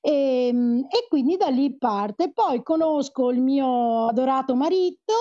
[0.00, 2.30] E, e quindi da lì parte.
[2.32, 5.14] Poi conosco il mio adorato marito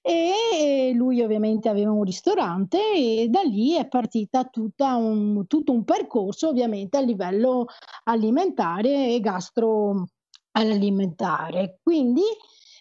[0.00, 4.48] e lui ovviamente aveva un ristorante e da lì è partita
[4.96, 7.66] un, tutto un percorso ovviamente a livello
[8.04, 11.80] alimentare e gastroalimentare.
[11.82, 12.22] Quindi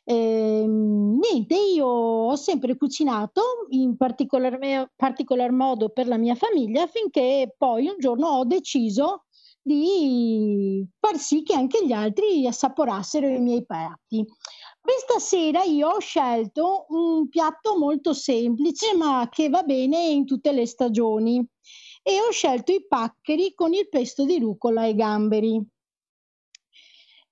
[0.06, 7.53] ehm, niente, io ho sempre cucinato in particolar, particolar modo per la mia famiglia finché
[7.57, 9.26] poi un giorno ho deciso
[9.67, 14.23] di far sì che anche gli altri assaporassero i miei piatti.
[14.79, 20.51] Questa sera io ho scelto un piatto molto semplice ma che va bene in tutte
[20.51, 21.43] le stagioni
[22.03, 25.67] e ho scelto i paccheri con il pesto di rucola e gamberi.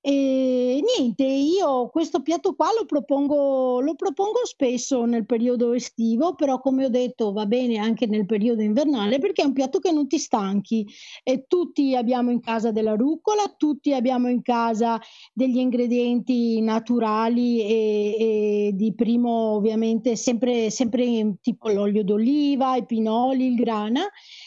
[0.06, 6.60] E niente, io questo piatto qua lo propongo, lo propongo spesso nel periodo estivo, però
[6.60, 10.10] come ho detto va bene anche nel periodo invernale perché è un piatto che non
[10.10, 10.86] ti stanchi.
[11.24, 15.00] E tutti abbiamo in casa della rucola, tutti abbiamo in casa
[15.32, 23.46] degli ingredienti naturali e, e di primo ovviamente sempre, sempre tipo l'olio d'oliva, i pinoli,
[23.46, 24.02] il grana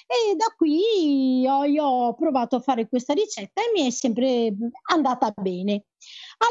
[0.07, 4.55] e da qui ho, io ho provato a fare questa ricetta e mi è sempre
[4.91, 5.85] andata bene.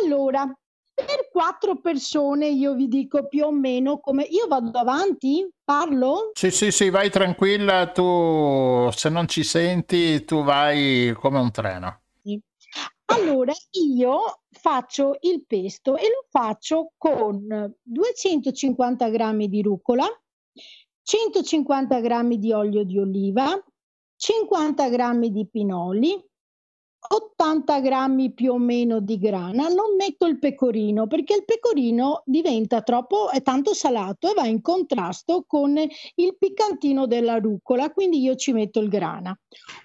[0.02, 0.46] Allora,
[0.94, 6.32] per quattro persone io vi dico più o meno come io vado avanti, parlo?
[6.34, 12.02] Sì, sì, sì, vai tranquilla, tu se non ci senti, tu vai come un treno.
[12.24, 12.40] Sì.
[13.08, 20.08] Allora, io faccio il pesto e lo faccio con 250 grammi di rucola,
[21.06, 23.64] 150 grammi di olio di oliva,
[24.16, 26.20] 50 grammi di pinoli,
[27.08, 29.68] 80 grammi più o meno di grana.
[29.68, 34.62] Non metto il pecorino perché il pecorino diventa troppo, è tanto salato e va in
[34.62, 39.38] contrasto con il piccantino della rucola, quindi io ci metto il grana.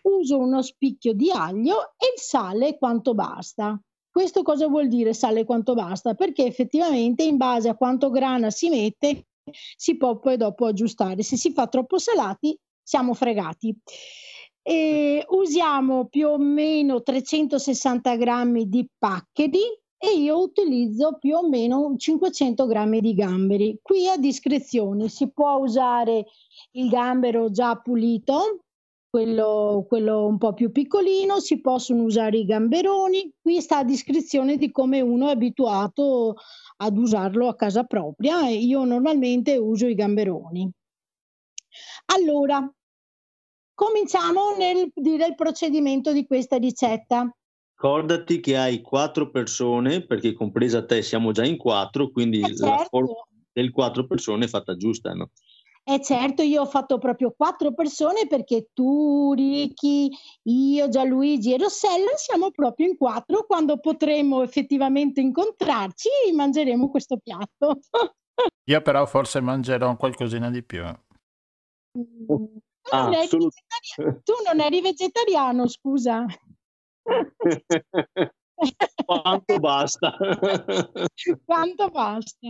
[0.05, 3.79] Uso uno spicchio di aglio e il sale quanto basta.
[4.11, 6.15] Questo cosa vuol dire sale quanto basta?
[6.15, 11.23] Perché effettivamente in base a quanto grana si mette si può poi dopo aggiustare.
[11.23, 13.77] Se si fa troppo salati siamo fregati.
[14.63, 19.63] E usiamo più o meno 360 grammi di paccheri
[20.03, 23.79] e io utilizzo più o meno 500 grammi di gamberi.
[23.83, 26.27] Qui a discrezione si può usare
[26.73, 28.61] il gambero già pulito,
[29.11, 34.57] quello, quello un po' più piccolino, si possono usare i gamberoni, qui sta a discrezione
[34.57, 36.37] di come uno è abituato
[36.77, 40.71] ad usarlo a casa propria e io normalmente uso i gamberoni.
[42.07, 42.73] Allora,
[43.75, 47.29] cominciamo nel dire il procedimento di questa ricetta.
[47.75, 52.77] Ricordati che hai quattro persone, perché compresa te siamo già in quattro, quindi Eh, la
[52.77, 52.89] certo.
[52.91, 53.15] forma
[53.53, 55.31] del quattro persone è fatta giusta, no?
[55.91, 60.09] E certo, io ho fatto proprio quattro persone perché tu, Ricky,
[60.43, 63.45] io, Gianluigi e Rossella siamo proprio in quattro.
[63.45, 67.81] Quando potremo effettivamente incontrarci, mangeremo questo piatto.
[68.71, 70.85] Io però forse mangerò qualcosina di più.
[71.91, 72.61] Tu
[72.91, 76.25] Ah, non vegetariano, tu non eri vegetariano, scusa.
[79.05, 80.17] Quanto basta?
[81.45, 82.49] Quanto basta.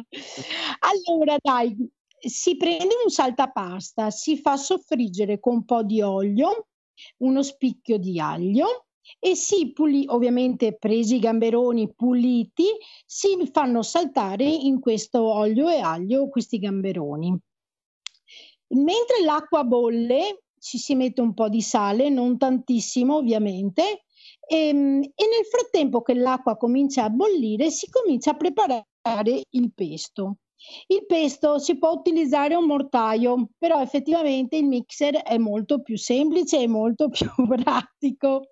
[0.80, 1.74] Allora, dai,
[2.20, 6.68] si prende un saltapasta, si fa soffriggere con un po' di olio,
[7.18, 8.86] uno spicchio di aglio
[9.18, 12.66] e si puli, ovviamente presi i gamberoni puliti,
[13.06, 17.36] si fanno saltare in questo olio e aglio questi gamberoni.
[18.68, 24.04] Mentre l'acqua bolle, ci si mette un po' di sale, non tantissimo ovviamente,
[24.46, 29.72] e, ehm, e nel frattempo che l'acqua comincia a bollire si comincia a preparare il
[29.72, 30.36] pesto.
[30.86, 36.60] Il pesto si può utilizzare un mortaio, però effettivamente il mixer è molto più semplice
[36.60, 38.48] e molto più pratico.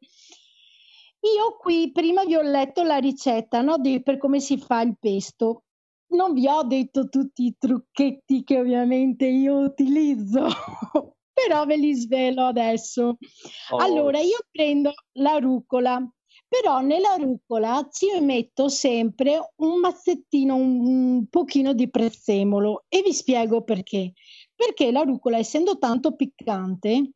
[1.21, 4.97] Io qui prima vi ho letto la ricetta no, di, per come si fa il
[4.99, 5.65] pesto.
[6.11, 10.47] Non vi ho detto tutti i trucchetti che ovviamente io utilizzo,
[11.33, 13.19] però ve li svelo adesso.
[13.71, 13.77] Oh.
[13.77, 16.01] Allora, io prendo la rucola,
[16.49, 23.63] però nella rucola ci metto sempre un mazzettino, un, pochino di prezzemolo e vi spiego
[23.63, 24.15] perché.
[24.55, 27.13] Perché la rucola, essendo tanto piccante,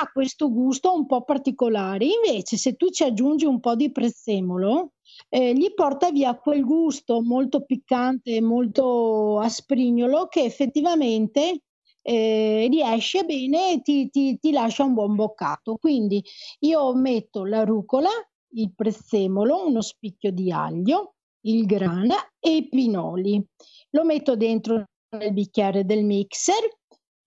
[0.00, 2.06] ha questo gusto un po' particolare.
[2.06, 4.92] Invece, se tu ci aggiungi un po' di prezzemolo,
[5.28, 11.62] eh, gli porta via quel gusto molto piccante molto asprignolo che effettivamente
[12.02, 15.76] eh, riesce bene e ti, ti, ti lascia un buon boccato.
[15.76, 16.22] Quindi
[16.60, 18.08] io metto la rucola,
[18.52, 21.14] il prezzemolo, uno spicchio di aglio,
[21.46, 23.44] il grana e i pinoli.
[23.90, 24.84] Lo metto dentro
[25.16, 26.68] nel bicchiere del mixer,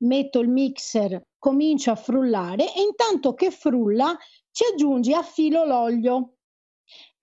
[0.03, 4.15] metto il mixer, comincio a frullare e intanto che frulla
[4.51, 6.35] ci aggiungi a filo l'olio.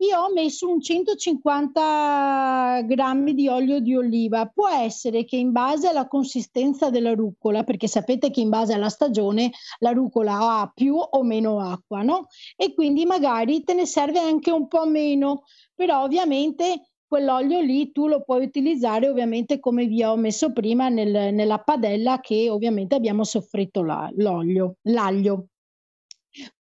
[0.01, 4.47] Io ho messo un 150 grammi di olio di oliva.
[4.47, 8.91] Può essere che in base alla consistenza della rucola, perché sapete che in base alla
[8.91, 9.51] stagione
[9.81, 12.29] la rucola ha più o meno acqua, no?
[12.57, 15.43] E quindi magari te ne serve anche un po' meno,
[15.75, 21.35] però ovviamente quell'olio lì tu lo puoi utilizzare ovviamente come vi ho messo prima nel,
[21.35, 25.47] nella padella che ovviamente abbiamo soffritto la, l'olio, l'aglio.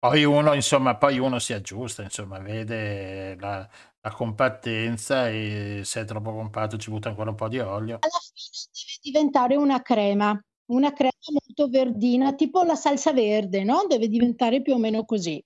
[0.04, 3.68] Poi uno, insomma, poi uno si aggiusta, insomma, vede la,
[4.00, 8.00] la compattenza e se è troppo compatto ci butta ancora un po' di olio.
[8.00, 10.40] Alla fine deve diventare una crema,
[10.72, 13.86] una crema molto verdina, tipo la salsa verde, no?
[13.88, 15.44] Deve diventare più o meno così.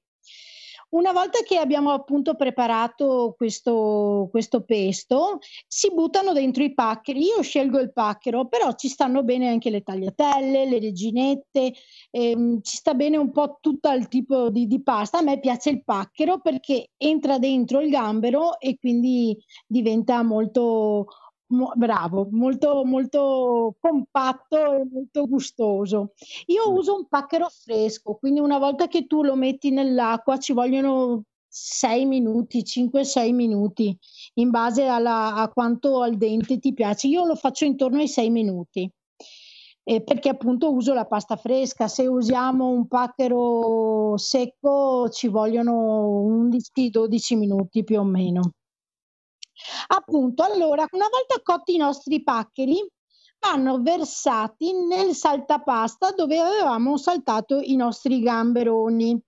[0.95, 7.19] Una volta che abbiamo appunto preparato questo, questo pesto, si buttano dentro i paccheri.
[7.19, 11.73] Io scelgo il pacchero, però ci stanno bene anche le tagliatelle, le reginette,
[12.11, 15.17] ehm, ci sta bene un po' tutto il tipo di, di pasta.
[15.17, 21.07] A me piace il pacchero perché entra dentro il gambero e quindi diventa molto,
[21.47, 26.13] Mo- bravo, molto, molto compatto e molto gustoso.
[26.47, 26.76] Io mm.
[26.76, 32.05] uso un pacchero fresco, quindi una volta che tu lo metti nell'acqua ci vogliono 6
[32.05, 33.97] minuti, 5-6 minuti,
[34.35, 37.07] in base alla, a quanto al dente ti piace.
[37.07, 38.91] Io lo faccio intorno ai 6 minuti.
[39.88, 41.88] Eh, perché appunto uso la pasta fresca.
[41.88, 48.53] Se usiamo un pacchero secco ci vogliono 11-12 minuti più o meno.
[49.87, 52.85] Appunto, allora, una volta cotti i nostri paccheri,
[53.39, 59.21] vanno versati nel saltapasta dove avevamo saltato i nostri gamberoni.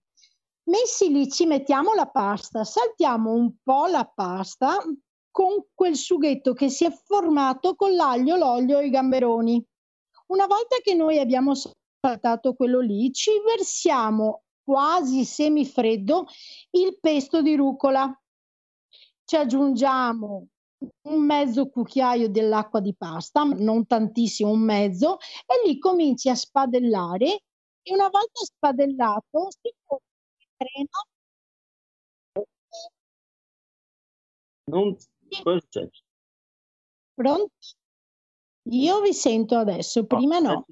[0.69, 4.77] Messi lì ci mettiamo la pasta, saltiamo un po' la pasta
[5.31, 9.63] con quel sughetto che si è formato con l'aglio, l'olio e i gamberoni.
[10.27, 11.53] Una volta che noi abbiamo
[12.01, 16.25] saltato quello lì, ci versiamo quasi semifreddo
[16.71, 18.11] il pesto di rucola
[19.27, 20.47] ci aggiungiamo
[21.09, 27.43] un mezzo cucchiaio dell'acqua di pasta, non tantissimo, un mezzo, e lì cominci a spadellare
[27.81, 29.97] e una volta spadellato si fa
[30.55, 32.45] crema.
[34.71, 34.95] Non...
[37.13, 37.51] Pronto?
[38.69, 40.65] Io vi sento adesso, prima no.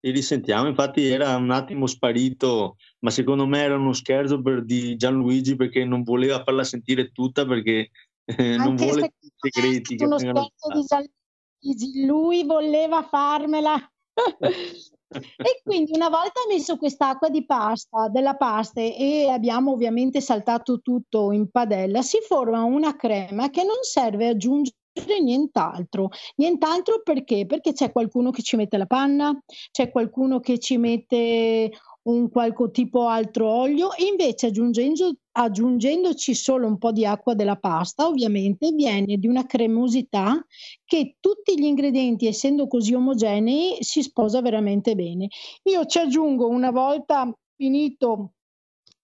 [0.00, 4.96] Ti risentiamo, infatti era un attimo sparito, ma secondo me era uno scherzo per di
[4.96, 7.90] Gianluigi perché non voleva farla sentire tutta perché
[8.24, 13.76] eh, non vuole i segreti uno scherzo di Gianluigi, lui voleva farmela.
[15.10, 21.30] e quindi una volta messo quest'acqua di pasta, della pasta e abbiamo ovviamente saltato tutto
[21.32, 24.76] in padella, si forma una crema che non serve aggiungere
[25.22, 26.08] nient'altro.
[26.36, 27.46] Nient'altro perché?
[27.46, 29.38] Perché c'è qualcuno che ci mette la panna,
[29.70, 31.70] c'è qualcuno che ci mette
[32.02, 38.06] un qualche tipo altro olio invece aggiungendo, aggiungendoci solo un po' di acqua della pasta
[38.06, 40.42] ovviamente viene di una cremosità
[40.84, 45.28] che tutti gli ingredienti essendo così omogenei si sposa veramente bene.
[45.64, 48.32] Io ci aggiungo una volta finito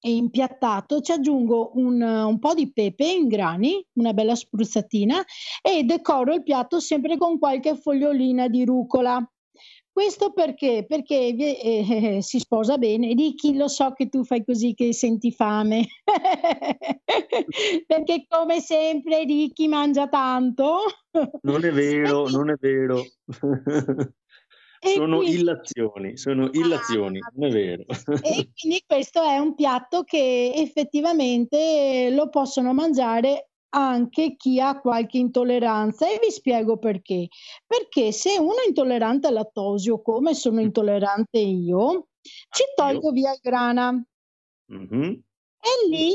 [0.06, 5.24] e impiattato ci aggiungo un, un, po' di pepe in grani, una bella spruzzatina
[5.60, 9.20] e decoro il piatto sempre con qualche fogliolina di rucola.
[9.90, 10.84] Questo perché?
[10.86, 13.14] Perché eh, si sposa bene.
[13.14, 15.86] Ricky, lo so che tu fai così che senti fame.
[17.86, 20.82] perché come sempre Ricky mangia tanto.
[21.40, 23.02] Non è vero, non è vero.
[24.94, 27.84] Sono quindi- illazioni, sono illazioni, non è vero.
[28.22, 35.18] E quindi questo è un piatto che effettivamente lo possono mangiare anche chi ha qualche
[35.18, 37.28] intolleranza e vi spiego perché.
[37.66, 43.38] Perché se uno è intollerante al lattosio, come sono intollerante io, ci tolgo via il
[43.42, 44.04] grana.
[44.68, 45.22] Mhm.
[45.60, 46.14] E lì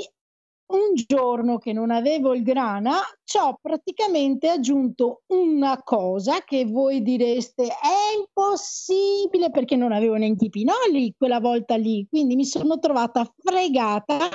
[0.71, 7.01] un giorno che non avevo il grana, ci ho praticamente aggiunto una cosa che voi
[7.01, 12.79] direste è impossibile perché non avevo neanche i pinoli quella volta lì, quindi mi sono
[12.79, 14.29] trovata fregata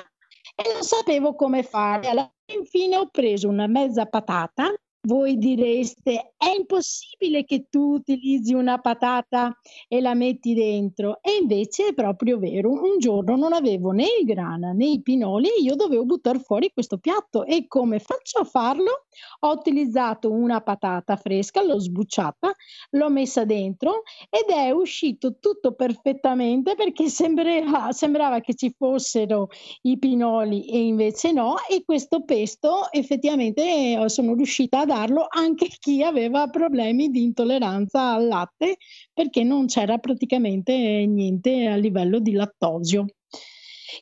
[0.54, 2.08] e non sapevo come fare.
[2.08, 2.30] Alla
[2.64, 4.72] fine ho preso una mezza patata.
[5.06, 9.56] Voi direste è impossibile che tu utilizzi una patata
[9.86, 12.72] e la metti dentro e invece è proprio vero.
[12.72, 16.72] Un giorno non avevo né il grana né i pinoli e io dovevo buttare fuori
[16.72, 19.04] questo piatto e come faccio a farlo?
[19.40, 22.52] Ho utilizzato una patata fresca, l'ho sbucciata,
[22.90, 29.50] l'ho messa dentro ed è uscito tutto perfettamente perché sembrava, sembrava che ci fossero
[29.82, 35.68] i pinoli e invece no e questo pesto effettivamente eh, sono riuscita a darlo anche
[35.78, 38.78] chi aveva problemi di intolleranza al latte
[39.12, 43.05] perché non c'era praticamente niente a livello di lattosio.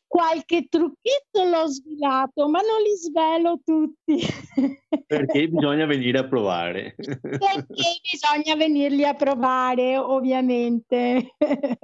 [0.07, 4.19] Qualche trucchetto l'ho svelato, ma non li svelo tutti.
[5.07, 6.95] Perché bisogna venire a provare.
[6.97, 11.35] Perché bisogna venirli a provare, ovviamente.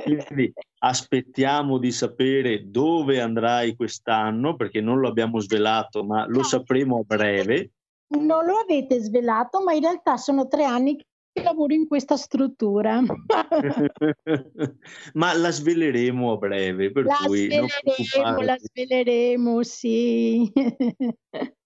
[0.03, 7.01] Quindi aspettiamo di sapere dove andrai quest'anno, perché non lo abbiamo svelato, ma lo sapremo
[7.01, 7.73] a breve.
[8.11, 11.05] Non lo avete svelato, ma in realtà sono tre anni che
[11.45, 13.01] lavoro in questa struttura.
[15.15, 20.51] ma la sveleremo a breve, per La cui sveleremo, la sveleremo, sì.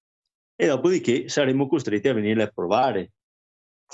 [0.57, 3.13] E dopodiché saremo costretti a venire a provare.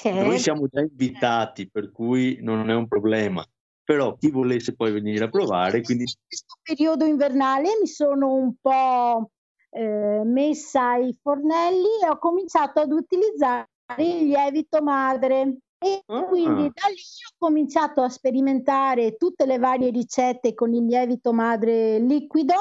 [0.05, 0.39] Noi Certo.
[0.39, 3.43] siamo già invitati, per cui non è un problema.
[3.83, 9.31] Però chi volesse poi venire a provare, quindi questo periodo invernale mi sono un po'
[9.71, 15.59] eh, messa ai fornelli e ho cominciato ad utilizzare il lievito madre.
[15.83, 16.73] E quindi Ah.
[16.75, 22.55] da lì ho cominciato a sperimentare tutte le varie ricette con il lievito madre liquido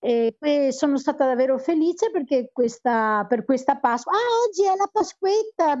[0.00, 0.34] e
[0.72, 4.12] sono stata davvero felice perché questa, per questa Pasqua.
[4.14, 5.78] Ah, oggi è la Pasquetta!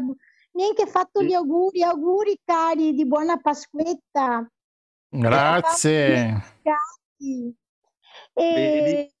[0.52, 4.48] Neanche fatto gli auguri, auguri cari di buona Pasquetta.
[5.08, 6.42] Grazie.
[8.34, 9.12] E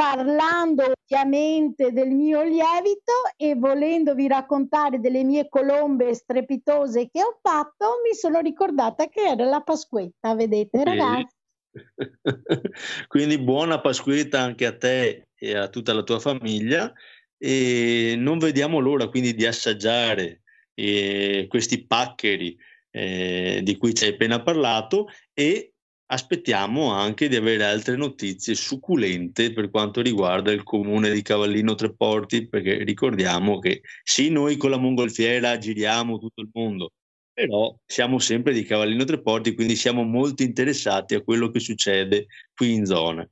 [0.00, 8.00] parlando ovviamente del mio lievito e volendovi raccontare delle mie colombe strepitose che ho fatto,
[8.02, 11.36] mi sono ricordata che era la Pasquetta, vedete ragazzi?
[13.08, 16.90] Quindi buona Pasquetta anche a te e a tutta la tua famiglia
[17.36, 20.40] e non vediamo l'ora quindi di assaggiare
[20.72, 22.56] eh, questi paccheri
[22.90, 25.74] eh, di cui ci hai appena parlato e
[26.12, 32.48] aspettiamo anche di avere altre notizie succulente per quanto riguarda il comune di Cavallino Treporti
[32.48, 36.92] perché ricordiamo che sì noi con la mongolfiera giriamo tutto il mondo
[37.32, 42.74] però siamo sempre di Cavallino Treporti, quindi siamo molto interessati a quello che succede qui
[42.74, 43.26] in zona.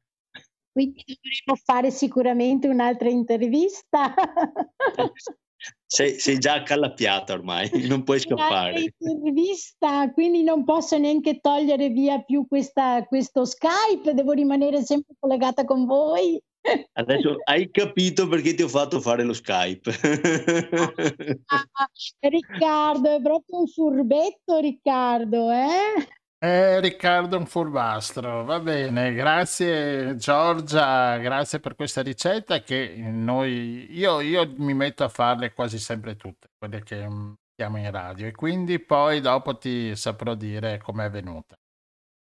[0.72, 4.14] Quindi dovremo fare sicuramente un'altra intervista.
[5.86, 8.92] Sei, sei già accalappiata ormai, non puoi scappare.
[8.98, 15.64] intervista, quindi non posso neanche togliere via più questa- questo Skype, devo rimanere sempre collegata
[15.64, 16.40] con voi.
[16.92, 19.90] Adesso hai capito perché ti ho fatto fare lo Skype.
[21.46, 21.88] Ah,
[22.20, 26.17] Riccardo, è proprio un furbetto, Riccardo, eh?
[26.40, 33.88] Eh, Riccardo è un furbastro, va bene, grazie Giorgia, grazie per questa ricetta che noi,
[33.90, 38.28] io, io mi metto a farle quasi sempre tutte, quelle che mm, mettiamo in radio
[38.28, 41.56] e quindi poi dopo ti saprò dire com'è venuta.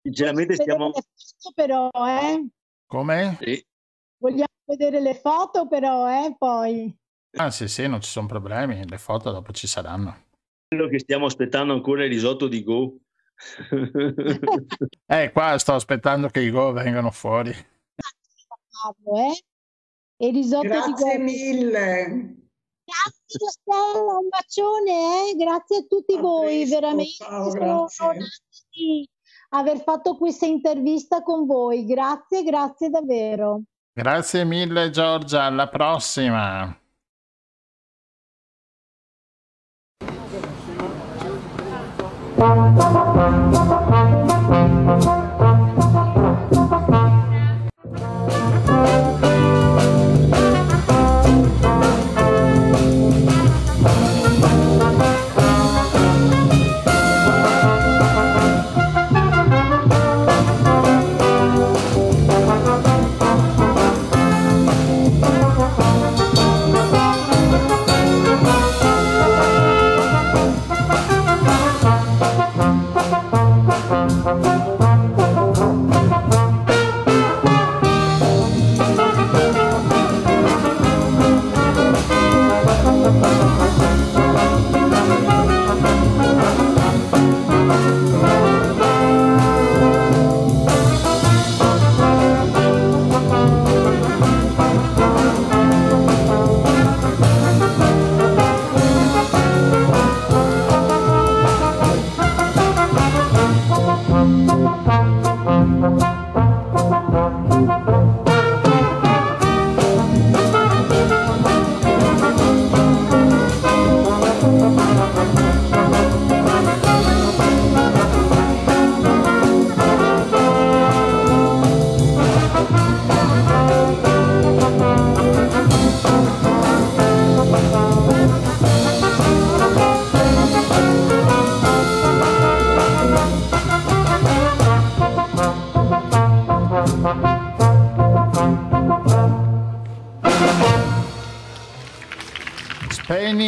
[0.01, 0.93] Sinceramente Vedere stiamo...
[0.95, 2.49] le foto però, eh?
[2.87, 3.37] Come?
[3.41, 3.67] Sì.
[4.19, 6.37] Vogliamo vedere le foto però, eh?
[6.39, 6.97] Poi.
[7.37, 10.27] Ah sì sì, non ci sono problemi, le foto dopo ci saranno.
[10.69, 12.97] Quello che stiamo aspettando ancora è il risotto di Go.
[15.07, 17.51] Eh, qua sto aspettando che i go vengano fuori.
[19.15, 19.45] eh?
[20.17, 22.37] E Grazie mille.
[22.85, 25.37] Grazie Rossella, un bacione, eh?
[25.37, 28.05] Grazie a tutti A voi, presto, veramente ciao, sono grazie.
[28.07, 28.27] onorata
[28.71, 29.09] di
[29.51, 31.85] aver fatto questa intervista con voi.
[31.85, 33.63] Grazie, grazie davvero.
[33.93, 36.77] Grazie mille Giorgia, alla prossima.
[42.39, 42.79] Thank
[45.05, 45.18] you.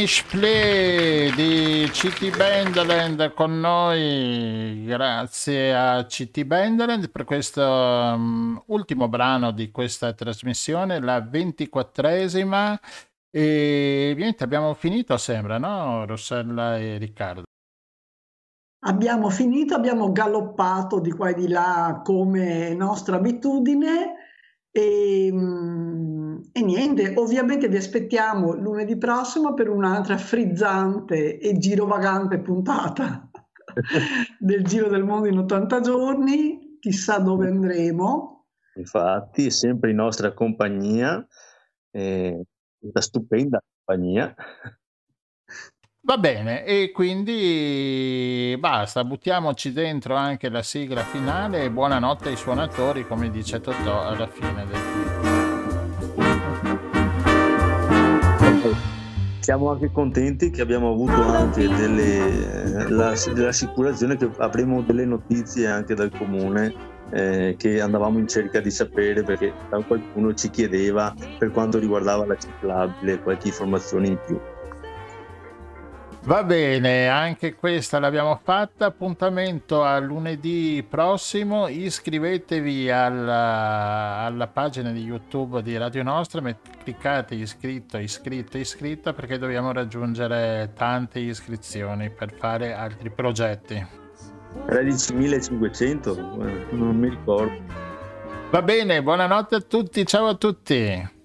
[0.01, 4.83] Finish Play di CT Bandland con noi.
[4.87, 12.81] Grazie a CT Bandland per questo um, ultimo brano di questa trasmissione, la ventiquattresima.
[13.31, 16.07] E niente, abbiamo finito, sembra, no?
[16.07, 17.43] Rossella e Riccardo.
[18.87, 24.15] Abbiamo finito, abbiamo galoppato di qua e di là come nostra abitudine
[24.73, 33.29] e, mm, e niente, ovviamente vi aspettiamo lunedì prossimo per un'altra frizzante e girovagante puntata
[34.39, 38.47] del Giro del Mondo in 80 giorni, chissà dove andremo.
[38.77, 41.27] Infatti, sempre in nostra compagnia,
[41.91, 42.41] eh,
[42.79, 44.35] una stupenda compagnia.
[46.11, 53.07] Va bene, e quindi basta, buttiamoci dentro anche la sigla finale e buonanotte ai suonatori,
[53.07, 54.77] come dice Totò alla fine del
[58.59, 58.75] film.
[59.39, 65.95] Siamo anche contenti che abbiamo avuto anche delle, la, dell'assicurazione che avremo delle notizie anche
[65.95, 66.75] dal comune
[67.13, 69.53] eh, che andavamo in cerca di sapere perché
[69.87, 74.41] qualcuno ci chiedeva per quanto riguardava la ciclabile qualche informazione in più.
[76.23, 78.87] Va bene, anche questa l'abbiamo fatta.
[78.87, 81.67] Appuntamento a lunedì prossimo.
[81.67, 86.43] Iscrivetevi alla, alla pagina di YouTube di Radio Nostra.
[86.83, 93.87] Cliccate iscritto, iscritto, iscritta perché dobbiamo raggiungere tante iscrizioni per fare altri progetti.
[94.67, 97.89] 13.500, non mi ricordo.
[98.51, 100.05] Va bene, buonanotte a tutti.
[100.05, 101.19] Ciao a tutti.